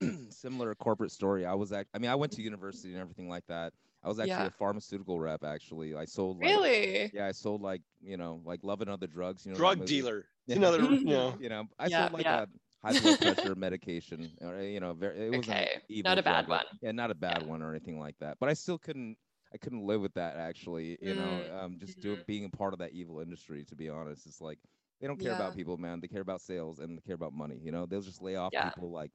[0.30, 1.44] similar corporate story.
[1.46, 3.72] I was act- I mean, I went to university and everything like that.
[4.04, 4.46] I was actually Yeah.
[4.46, 5.44] a pharmaceutical rep.
[5.44, 6.38] Actually, I sold.
[6.38, 7.10] Like, really?
[7.14, 9.46] Yeah, I sold like you know, like Love and Other Drugs.
[9.46, 10.24] You know, Drug dealer.
[10.48, 10.60] Mm-hmm.
[10.60, 10.68] Yeah.
[10.68, 11.34] Another, you know.
[11.38, 12.42] You know, I Yeah, sold like yeah.
[12.42, 12.46] a
[12.84, 14.30] high blood pressure medication.
[14.40, 15.26] Or, you know, very.
[15.26, 16.66] It wasn't Okay, evil not a bad drug, one.
[16.82, 17.48] Yeah, not a bad Yeah.
[17.48, 18.38] one or anything like that.
[18.40, 19.16] But I still couldn't.
[19.54, 20.98] I couldn't live with that actually.
[21.02, 22.26] You know, Mm, um, just do, mhm.
[22.26, 23.64] being a part of that evil industry.
[23.66, 24.58] To be honest, it's like
[25.00, 25.36] they don't care Yeah.
[25.36, 26.00] about people, man.
[26.00, 27.58] They care about sales and they care about money.
[27.58, 28.70] You know, they'll just lay off Yeah.
[28.70, 29.10] people like,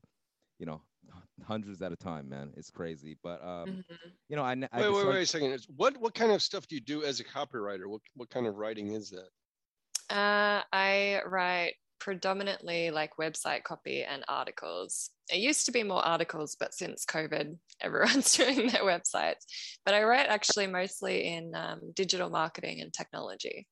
[0.60, 0.82] you know,
[1.44, 2.54] hundreds at a time, man.
[2.56, 3.16] It's crazy.
[3.24, 4.14] But um, Mhm.
[4.30, 5.66] you know, I Wait, wait, just, like- wait a second.
[5.76, 7.88] What what kind of stuff do you do as a copywriter?
[7.88, 9.30] What what kind of writing is that?
[10.16, 15.10] Uh, I write predominantly like website copy and articles.
[15.30, 19.46] It used to be more articles, but since COVID, everyone's doing their websites.
[19.86, 23.68] But I write actually mostly in um, digital marketing and technology.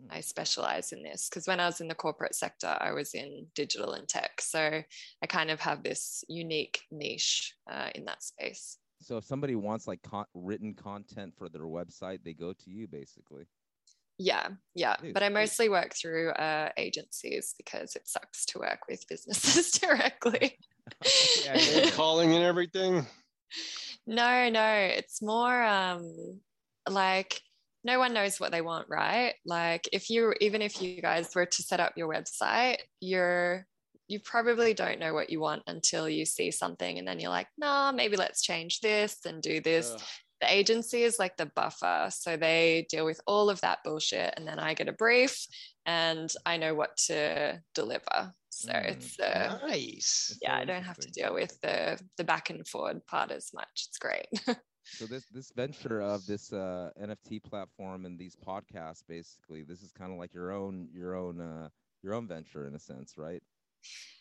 [0.00, 0.08] Hmm.
[0.10, 3.46] I specialize in this because when I was in the corporate sector, I was in
[3.54, 4.40] digital and tech.
[4.40, 4.82] So
[5.22, 8.78] I kind of have this unique niche uh, in that space.
[9.00, 12.88] So if somebody wants like con- written content for their website, they go to you
[12.88, 13.44] basically.
[14.18, 14.96] Yeah, yeah.
[15.12, 20.58] But I mostly work through uh, agencies because it sucks to work with businesses directly.
[21.44, 23.04] Yeah, calling and everything.
[24.06, 26.40] No, no, it's more um
[26.88, 27.40] like
[27.82, 29.34] no one knows what they want, right?
[29.44, 33.66] Like if you even if you guys were to set up your website, you're
[34.06, 37.48] you probably don't know what you want until you see something and then you're like,
[37.58, 39.92] nah, maybe let's change this and do this.
[39.92, 40.00] Ugh.
[40.40, 42.08] The agency is like the buffer.
[42.10, 45.46] So they deal with all of that bullshit and then I get a brief
[45.86, 48.32] and I know what to deliver.
[48.50, 50.38] So Mm, it's uh, nice.
[50.42, 53.86] Yeah, I don't have to deal with the the back and forward part as much.
[53.88, 54.26] It's great.
[54.92, 59.92] So this this venture of this uh, NFT platform and these podcasts, basically, this is
[59.92, 61.68] kind of like your own your own uh,
[62.02, 63.42] your own venture in a sense, right?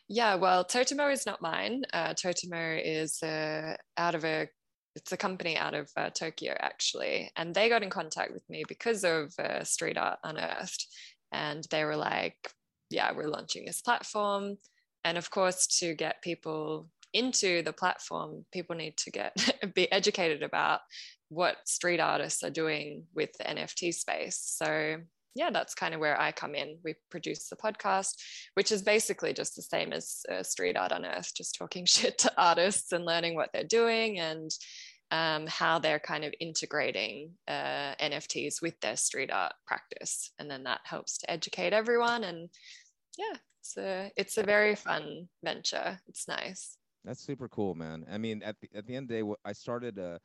[0.07, 1.83] Yeah, well, Totomo is not mine.
[1.93, 4.47] Uh, Totomo is uh, out of a
[4.95, 8.63] it's a company out of uh, Tokyo actually, and they got in contact with me
[8.67, 10.87] because of uh, Street Art Unearthed,
[11.31, 12.51] and they were like,
[12.89, 14.57] "Yeah, we're launching this platform,"
[15.03, 19.33] and of course, to get people into the platform, people need to get
[19.75, 20.81] be educated about
[21.29, 24.39] what street artists are doing with the NFT space.
[24.43, 24.97] So
[25.35, 26.77] yeah, that's kind of where I come in.
[26.83, 28.13] We produce the podcast,
[28.53, 32.31] which is basically just the same as uh, Street Art Unearthed, just talking shit to
[32.37, 34.49] artists and learning what they're doing and
[35.11, 40.31] um, how they're kind of integrating uh, NFTs with their street art practice.
[40.39, 42.23] And then that helps to educate everyone.
[42.23, 42.49] And
[43.17, 45.99] yeah, it's a, it's a very fun venture.
[46.07, 46.77] It's nice.
[47.03, 48.05] That's super cool, man.
[48.11, 50.19] I mean, at the at the end of the day, I started a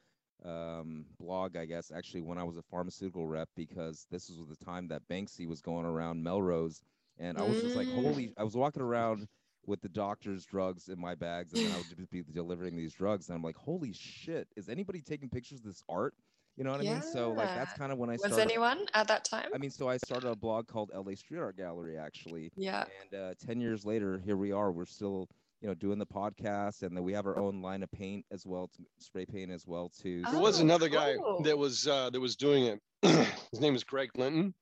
[0.49, 4.65] um, blog, I guess, actually when I was a pharmaceutical rep because this was the
[4.65, 6.81] time that Banksy was going around Melrose,
[7.19, 7.93] and I was just like, Mm.
[7.93, 8.33] holy!
[8.39, 9.29] I was walking around
[9.67, 12.93] with the doctor's drugs in my bags, and then I would just be delivering these
[12.95, 14.49] drugs, and I'm like, holy shit!
[14.57, 16.15] Is anybody taking pictures of this art?
[16.57, 17.01] You know what I mean?
[17.03, 18.43] So like that's kind of when I Was started.
[18.43, 19.49] anyone at that time?
[19.55, 22.85] I mean, so I started a blog called LA Street Art Gallery, actually, yeah.
[23.13, 25.29] and uh, 10 years later here we are we're still
[25.63, 28.45] you know doing the podcast and then we have our own line of paint as
[28.47, 31.41] well t- spray paint as well too There was Oh, another guy cool.
[31.43, 32.81] that was uh, that was doing it.
[33.53, 34.53] His name is Greg Linton,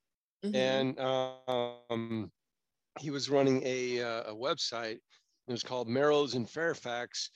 [0.44, 0.54] Mhm.
[0.54, 1.00] and
[1.88, 2.30] um,
[2.98, 4.98] he was running a uh, a website.
[5.46, 7.30] It was called Melrose and Fairfax,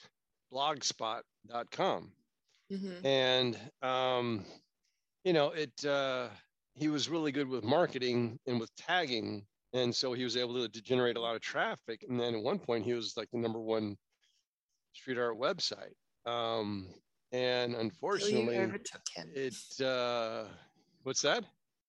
[0.52, 2.12] blogspot.com.
[2.72, 3.04] Mhm.
[3.04, 4.44] and um,
[5.24, 6.28] you know it uh,
[6.74, 10.82] he was really good with marketing and with tagging and so he was able to,
[10.82, 13.60] generate a lot of traffic and then at one point he was like the number
[13.60, 13.96] one
[14.94, 15.92] street art website
[16.24, 16.88] um,
[17.32, 18.56] and unfortunately
[19.34, 20.44] it uh,
[21.02, 21.44] what's that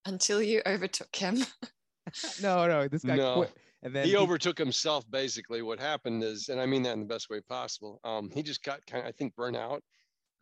[0.06, 1.46] Until you overtook him.
[2.38, 3.34] no no this guy No.
[3.34, 3.52] quit
[3.82, 7.06] and then he overtook himself basically what happened is and i mean that in the
[7.06, 9.82] best way possible um, he just got kind of i think burnout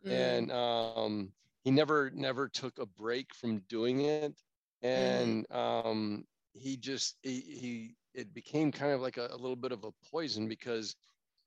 [0.04, 0.10] Mm.
[0.12, 1.32] and um,
[1.64, 4.40] he never never took a break from doing it
[4.82, 9.72] and um, he just he, he it became kind of like a, a little bit
[9.72, 10.96] of a poison because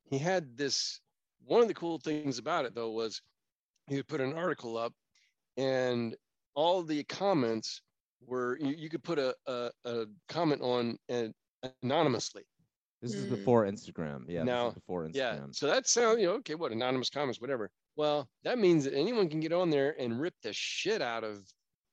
[0.06, 1.02] he had this
[1.40, 3.22] one of the cool things about it though was
[3.88, 4.94] he would put an article up
[5.58, 6.16] and
[6.56, 7.82] all the comments
[8.28, 11.34] were you, you could put a, a, a comment on and
[11.84, 12.44] anonymously
[13.02, 13.30] this is Mm.
[13.32, 15.40] before instagram yeah this Now, is before instagram yeah.
[15.52, 17.70] So that sounds, you know, okay, what anonymous comments, whatever.
[17.96, 21.40] Well, that means that anyone can get on there and rip the shit out of,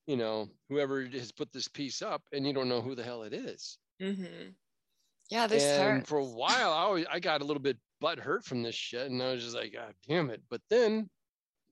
[0.07, 3.23] you know, whoever has put this piece up, and you don't know who the hell
[3.25, 3.79] it is.
[4.01, 4.51] Mm-hmm.
[5.31, 6.09] Yeah, this and hurts.
[6.09, 9.11] for a while, I always, I got a little bit butt hurt from this shit,
[9.11, 10.43] and I was just like, God damn it.
[10.51, 11.09] But then,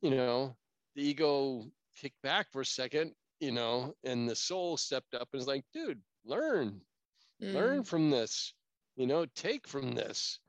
[0.02, 0.54] you know,
[0.94, 1.64] the ego
[2.00, 5.64] kicked back for a second, you know, and the soul stepped up and was like,
[5.72, 6.80] dude, learn,
[7.42, 7.54] Mm.
[7.54, 8.52] learn from this
[8.96, 10.40] you know take from this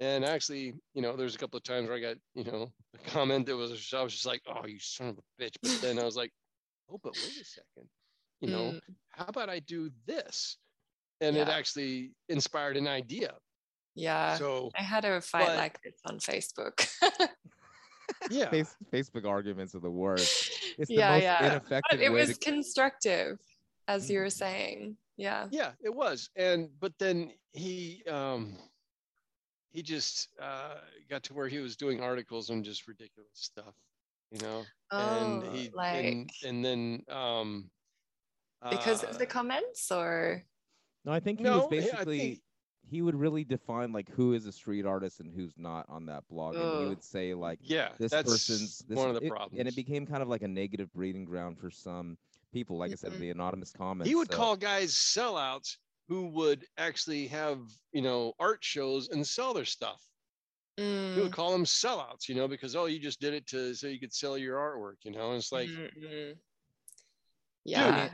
[0.00, 3.10] and actually you know there's a couple of times where i got you know a
[3.10, 6.00] comment that was i was just like oh you son of a bitch but then
[6.00, 6.32] i was like
[6.90, 7.88] oh but wait a second
[8.40, 8.80] you know Mm.
[9.10, 10.56] how about i do this
[11.20, 13.34] and it actually inspired an idea
[13.94, 14.34] Yeah.
[14.34, 16.88] so I had a fight but- like this on Facebook.
[18.30, 18.50] yeah
[18.92, 21.46] facebook arguments are the worst it's the yeah, most yeah.
[21.46, 23.38] ineffective But it way was to constructive,
[23.88, 24.32] as you were Mhm.
[24.32, 24.96] saying.
[25.16, 25.46] Yeah.
[25.52, 28.56] yeah it was and but then he um
[29.70, 30.76] he just uh
[31.10, 33.74] got to where he was doing articles on just ridiculous stuff
[34.30, 37.70] you know Oh, and he like and, and then um
[38.70, 40.42] because of the uh, comments or
[41.04, 42.40] no i think he No, was yeah, I basically think-
[42.88, 46.22] he would really define like who is a street artist and who's not on that
[46.28, 46.88] blog and he Ugh.
[46.90, 49.74] would say like yeah this that's person's this one of the it- problems and it
[49.76, 52.18] became kind of like a negative breeding ground for some
[52.52, 53.18] people like i said Mhm.
[53.20, 55.76] the anonymous comments he would so- call guys sellouts
[56.08, 57.60] who would actually have
[57.92, 60.02] you know art shows and sell their stuff
[60.78, 63.88] Mm, would call them sellouts, you know, because oh, you just did it to so
[63.88, 65.28] you could sell your artwork, you know.
[65.28, 66.34] And it's like mm, mm.
[67.64, 68.08] Yeah.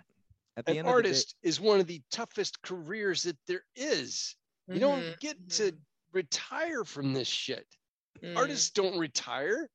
[0.57, 3.37] At the an end of the day- artist is one of the toughest careers that
[3.47, 4.35] there is.
[4.69, 5.73] You don't Mhm, get to
[6.13, 7.67] retire from this shit.
[8.21, 9.71] mhm, Artists don't retire.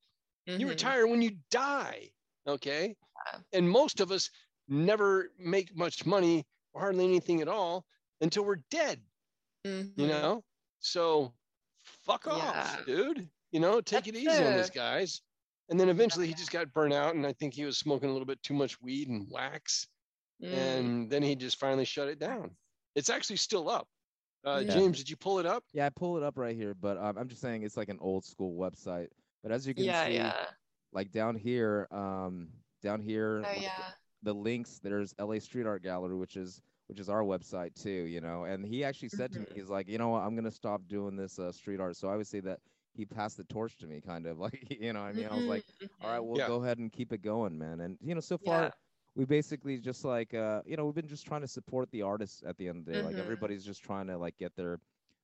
[0.45, 0.69] You mhm.
[0.69, 2.11] retire when you die.
[2.45, 2.95] Okay.
[3.33, 3.39] Yeah.
[3.53, 4.29] And most of us
[4.67, 7.85] never make much money or hardly anything at all
[8.21, 9.01] until we're dead,
[9.63, 10.07] you Mhm.
[10.07, 10.43] know?
[10.79, 11.33] So
[11.83, 12.83] fuck off, Yeah.
[12.85, 13.29] dude.
[13.51, 15.21] You know, take it That's easy on these guys.
[15.69, 17.15] And then eventually he just got burnt out.
[17.15, 19.87] And I think he was smoking a little bit too much weed and wax.
[20.41, 20.53] Mm.
[20.53, 22.57] And then he just finally shut it down.
[22.95, 23.87] It's actually still up.
[24.45, 24.73] Uh, Yeah.
[24.73, 25.63] James, did you pull it up?
[25.73, 27.99] Yeah, I pull it up right here, but um, I'm just saying it's like an
[28.01, 29.07] old school website.
[29.41, 30.33] But as you can yeah, see, yeah.
[30.91, 32.49] like down here, um,
[32.81, 33.91] down here, Oh yeah.
[34.21, 34.79] the links.
[34.81, 37.89] There's LA Street Art Gallery, which is which is our website too.
[37.89, 39.55] You know, and he actually said to me, Mhm.
[39.55, 41.95] he's like, you know what, I'm gonna stop doing this uh, street art.
[41.95, 42.59] So I would say that
[42.93, 45.35] he passed the torch to me, kind of like, you know, what I mean, I
[45.35, 45.65] was like,
[46.01, 46.47] all right, well, Yeah.
[46.47, 47.79] go ahead and keep it going, man.
[47.81, 48.73] And you know, so far.
[49.15, 49.19] Yeah.
[49.21, 52.43] We basically just like uh, you know we've been just trying to support the artists
[52.45, 53.01] at the end of the day.
[53.01, 53.19] Like Mhm.
[53.19, 54.79] everybody's just trying to like get their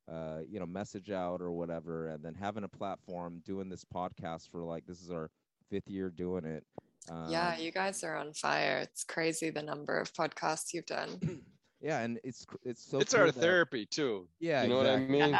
[0.07, 4.49] uh, you know message out or whatever, and then having a platform, doing this podcast
[4.51, 5.29] for like this is our
[5.69, 6.63] fifth year doing it.
[7.09, 8.79] Um, yeah, you guys are on fire.
[8.79, 11.43] It's crazy the number of podcasts you've done.
[11.81, 14.27] yeah, and it's it's so it's cool our that- therapy too.
[14.39, 15.15] Yeah, you know exactly.
[15.19, 15.39] what I mean?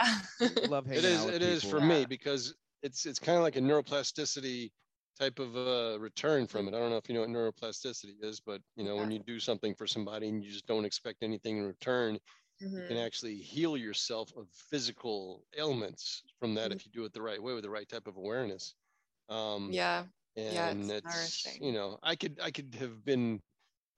[0.62, 0.68] Yeah.
[0.70, 1.80] Love hanging it is out with it is people.
[1.80, 4.72] for me because it's it's kind of like a neuroplasticity
[5.20, 6.68] type of uh, return from it.
[6.76, 9.40] I don't know if you know what neuroplasticity is, but you know when you do
[9.40, 12.20] something for somebody and you just don't expect anything in return,
[12.76, 12.98] you can Mhm.
[12.98, 16.74] actually heal yourself of physical ailments from that Mhm.
[16.74, 18.76] if you do it the right way with the right type of awareness.
[19.30, 20.08] Um, Yeah.
[20.36, 21.62] and Yeah, it's nourishing.
[21.62, 23.42] you know i could i could have been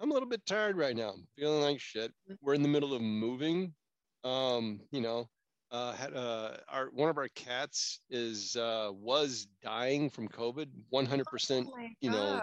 [0.00, 2.36] i'm a little bit tired right now I'm feeling like shit Mm.
[2.40, 3.74] we're in the middle of moving
[4.26, 5.26] um you know
[5.70, 11.66] uh had uh our one of our cats is uh was dying from covid 100%
[11.68, 12.40] Oh my you know,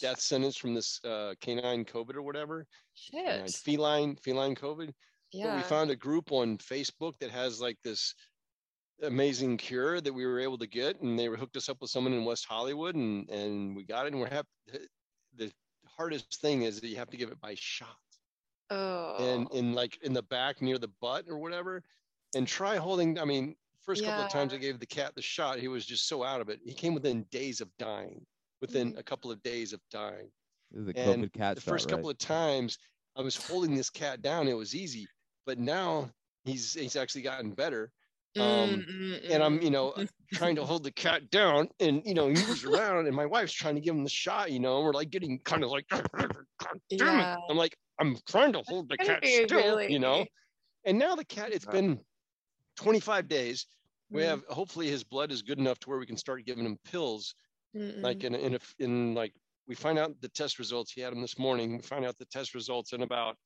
[0.00, 3.50] death sentence from this uh canine covid or whatever shit.
[3.54, 4.94] feline feline covid but
[5.32, 5.56] Yeah.
[5.56, 8.14] we found a group on Facebook that has like this
[9.02, 11.90] amazing cure that we were able to get, and they were hooked us up with
[11.90, 14.12] someone in West Hollywood, and and we got it.
[14.12, 14.48] And we're happy.
[15.34, 15.52] The
[15.86, 17.96] hardest thing is that you have to give it by shot,
[18.70, 19.16] oh.
[19.18, 21.82] and in like in the back near the butt or whatever.
[22.34, 23.18] And try holding.
[23.18, 26.06] I mean, first couple of times I gave the cat the shot, he was just
[26.08, 26.60] so out of it.
[26.64, 28.26] He came within days of dying.
[28.60, 28.98] Within Mhm.
[28.98, 30.30] a couple of days of dying
[30.72, 31.92] This is a and COVID cat the shot, first right?
[31.96, 32.76] couple of times
[33.16, 35.08] I was holding this cat down, it was easy.
[35.46, 36.10] But now
[36.44, 37.92] he's he's actually gotten better.
[38.38, 38.84] Um,
[39.30, 39.94] and I'm, you know,
[40.34, 43.52] trying to hold the cat down, and you know, he was around, and my wife's
[43.52, 45.86] trying to give him the shot, you know, and we're like getting kind of like,
[46.90, 47.36] Yeah.
[47.48, 50.26] I'm like, I'm trying to hold the cat be still, you know.
[50.84, 52.04] And now the cat, it's been
[52.76, 53.66] 25 days.
[54.12, 56.66] We Mm, have hopefully his blood is good enough to where we can start giving
[56.66, 57.34] him pills
[57.74, 58.24] mm, like mm.
[58.24, 59.34] in a, in a, in like
[59.66, 62.26] we find out the test results he had them this morning we find out the
[62.26, 63.36] test results in about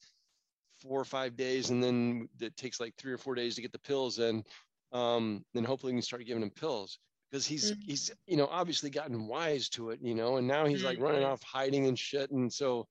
[0.81, 3.73] four or five days and then it takes like three or four days to get
[3.73, 4.43] the pills in
[4.93, 6.99] um then hopefully we can start giving him pills
[7.31, 7.87] because he's Mhm.
[7.87, 11.23] he's you know obviously gotten wise to it you know and now he's like running
[11.23, 11.25] Mhm.
[11.25, 12.87] off hiding and shit and so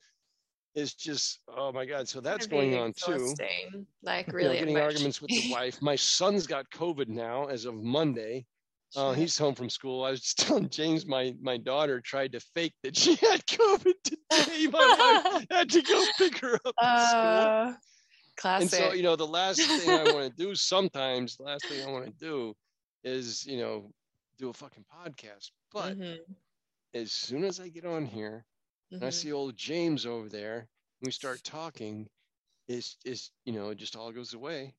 [0.75, 3.37] it's just oh my god so that's going on too
[4.03, 7.65] Like you know, really getting arguments with the wife my son's got covid now as
[7.65, 8.45] of monday
[8.95, 10.03] uh, he's home from school.
[10.03, 13.93] I was just telling James, my my daughter tried to fake that she had COVID
[14.03, 14.67] today.
[14.67, 17.53] My wife had to go pick her up at school.
[17.57, 17.73] Uh,
[18.57, 21.83] And so, you know, the last thing I want to do sometimes, the last thing
[21.83, 22.55] I want to do
[23.03, 23.91] is, you know,
[24.37, 25.51] do a fucking podcast.
[25.71, 26.35] But Mhm,
[26.93, 28.45] as soon as I get on here
[28.91, 32.07] and I see old James over there, and we start talking,
[32.67, 34.75] it's, it's you know, it just all goes away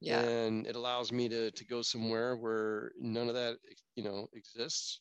[0.00, 0.20] yeah.
[0.20, 3.58] and it allows me to to go somewhere where none of that
[3.96, 5.00] you know exists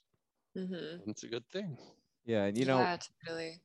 [0.58, 0.74] Mm-hmm.
[0.74, 1.78] and it's a good thing
[2.26, 3.62] Yeah, and you know, yeah, totally.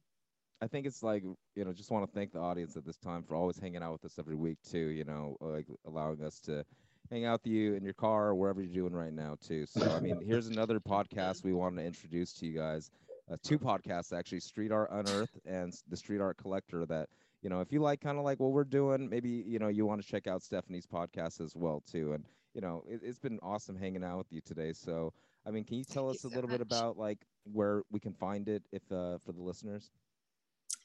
[0.61, 1.23] I think it's like
[1.55, 3.93] you know, just want to thank the audience at this time for always hanging out
[3.93, 4.89] with us every week too.
[4.89, 6.65] You know, like allowing us to
[7.11, 9.67] hang out with you in your car or wherever you're doing right now too.
[9.67, 12.91] So I mean, here's another podcast we wanted to introduce to you guys.
[13.31, 16.85] Uh, two podcasts actually, Street Art Unearthed and the Street Art Collector.
[16.85, 17.09] That
[17.43, 19.87] you know, if you like kind of like what we're doing, maybe you know you
[19.87, 22.13] want to check out Stephanie's podcast as well too.
[22.13, 24.73] And you know, it, it's been awesome hanging out with you today.
[24.73, 25.13] So
[25.47, 27.83] I mean, can you tell Thank us you a so little bit about like where
[27.91, 29.91] we can find it if uh, for the listeners?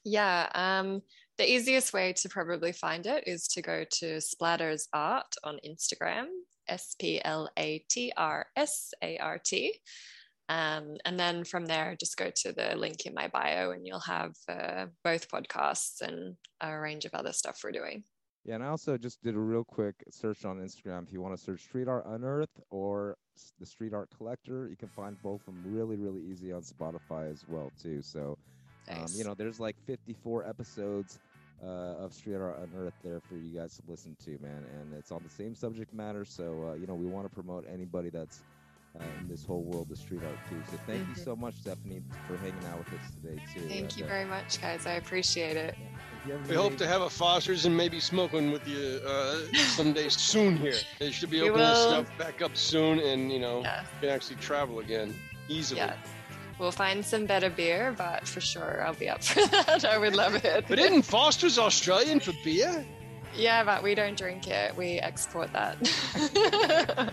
[0.04, 1.02] Yeah, um,
[1.36, 6.26] the easiest way to probably find it is to go to Splatters Art on Instagram,
[6.68, 9.74] S P L A T R S A R T.
[10.50, 14.00] Um, and then from there, just go to the link in my bio and you'll
[14.00, 18.02] have uh, both podcasts and a range of other stuff we're doing.
[18.44, 21.06] Yeah, and I also just did a real quick search on Instagram.
[21.06, 23.16] If you want to search Street Art Unearthed or
[23.60, 27.30] the Street Art Collector, you can find both of them really, really easy on Spotify
[27.30, 28.02] as well too.
[28.02, 28.36] So,
[28.88, 31.20] um, you know, there's like 54 episodes
[31.62, 34.64] uh, of Street Art Unearthed there for you guys to listen to, man.
[34.80, 36.24] And it's on the same subject matter.
[36.24, 38.42] So, uh, you know, we want to promote anybody that's
[38.98, 40.60] uh, in this whole world of street art too.
[40.70, 41.24] So, thank you Mhm.
[41.24, 43.68] so much, Stephanie, for hanging out with us today too.
[43.68, 44.86] Thank And, you uh, very much, guys.
[44.86, 45.74] I appreciate it.
[46.22, 49.00] if you ever We need hope to have a Foster's and maybe smoking with you
[49.06, 49.38] uh,
[49.76, 50.74] someday soon here.
[50.98, 51.88] They should be We opening will.
[52.04, 53.84] stuff back up soon and, you know, Yeah.
[54.00, 55.14] can actually travel again
[55.48, 55.80] easily.
[55.80, 55.94] Yeah.
[56.58, 59.84] We'll find some better beer, but for sure I'll be up for that.
[59.86, 60.66] I would love it.
[60.68, 62.84] But isn't Foster's Australian for beer?
[63.40, 64.76] Yeah, but we don't drink it.
[64.76, 65.76] We export that.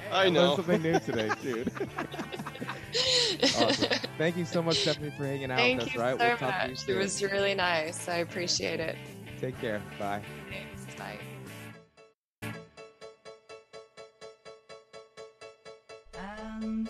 [0.12, 0.56] I learned know.
[0.56, 1.72] something new today, dude.
[3.58, 3.90] awesome.
[4.18, 5.94] Thank you so much, Stephanie, for hanging out Thank with us.
[5.94, 6.90] you Right, so we'll talk to you much.
[6.90, 8.08] It was really nice.
[8.08, 8.96] I appreciate it.
[9.40, 9.82] Take care.
[10.00, 10.22] Bye.
[10.50, 10.96] Thanks.
[10.96, 11.20] Bye.
[16.60, 16.90] And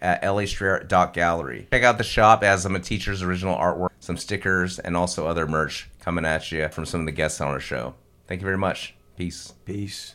[0.00, 1.68] at lastrayer.gallery.
[1.72, 5.46] Check out the shop as some of Teacher's original artwork, some stickers, and also other
[5.46, 7.94] merch coming at you from some of the guests on our show.
[8.26, 8.94] Thank you very much.
[9.16, 9.54] Peace.
[9.64, 10.14] Peace.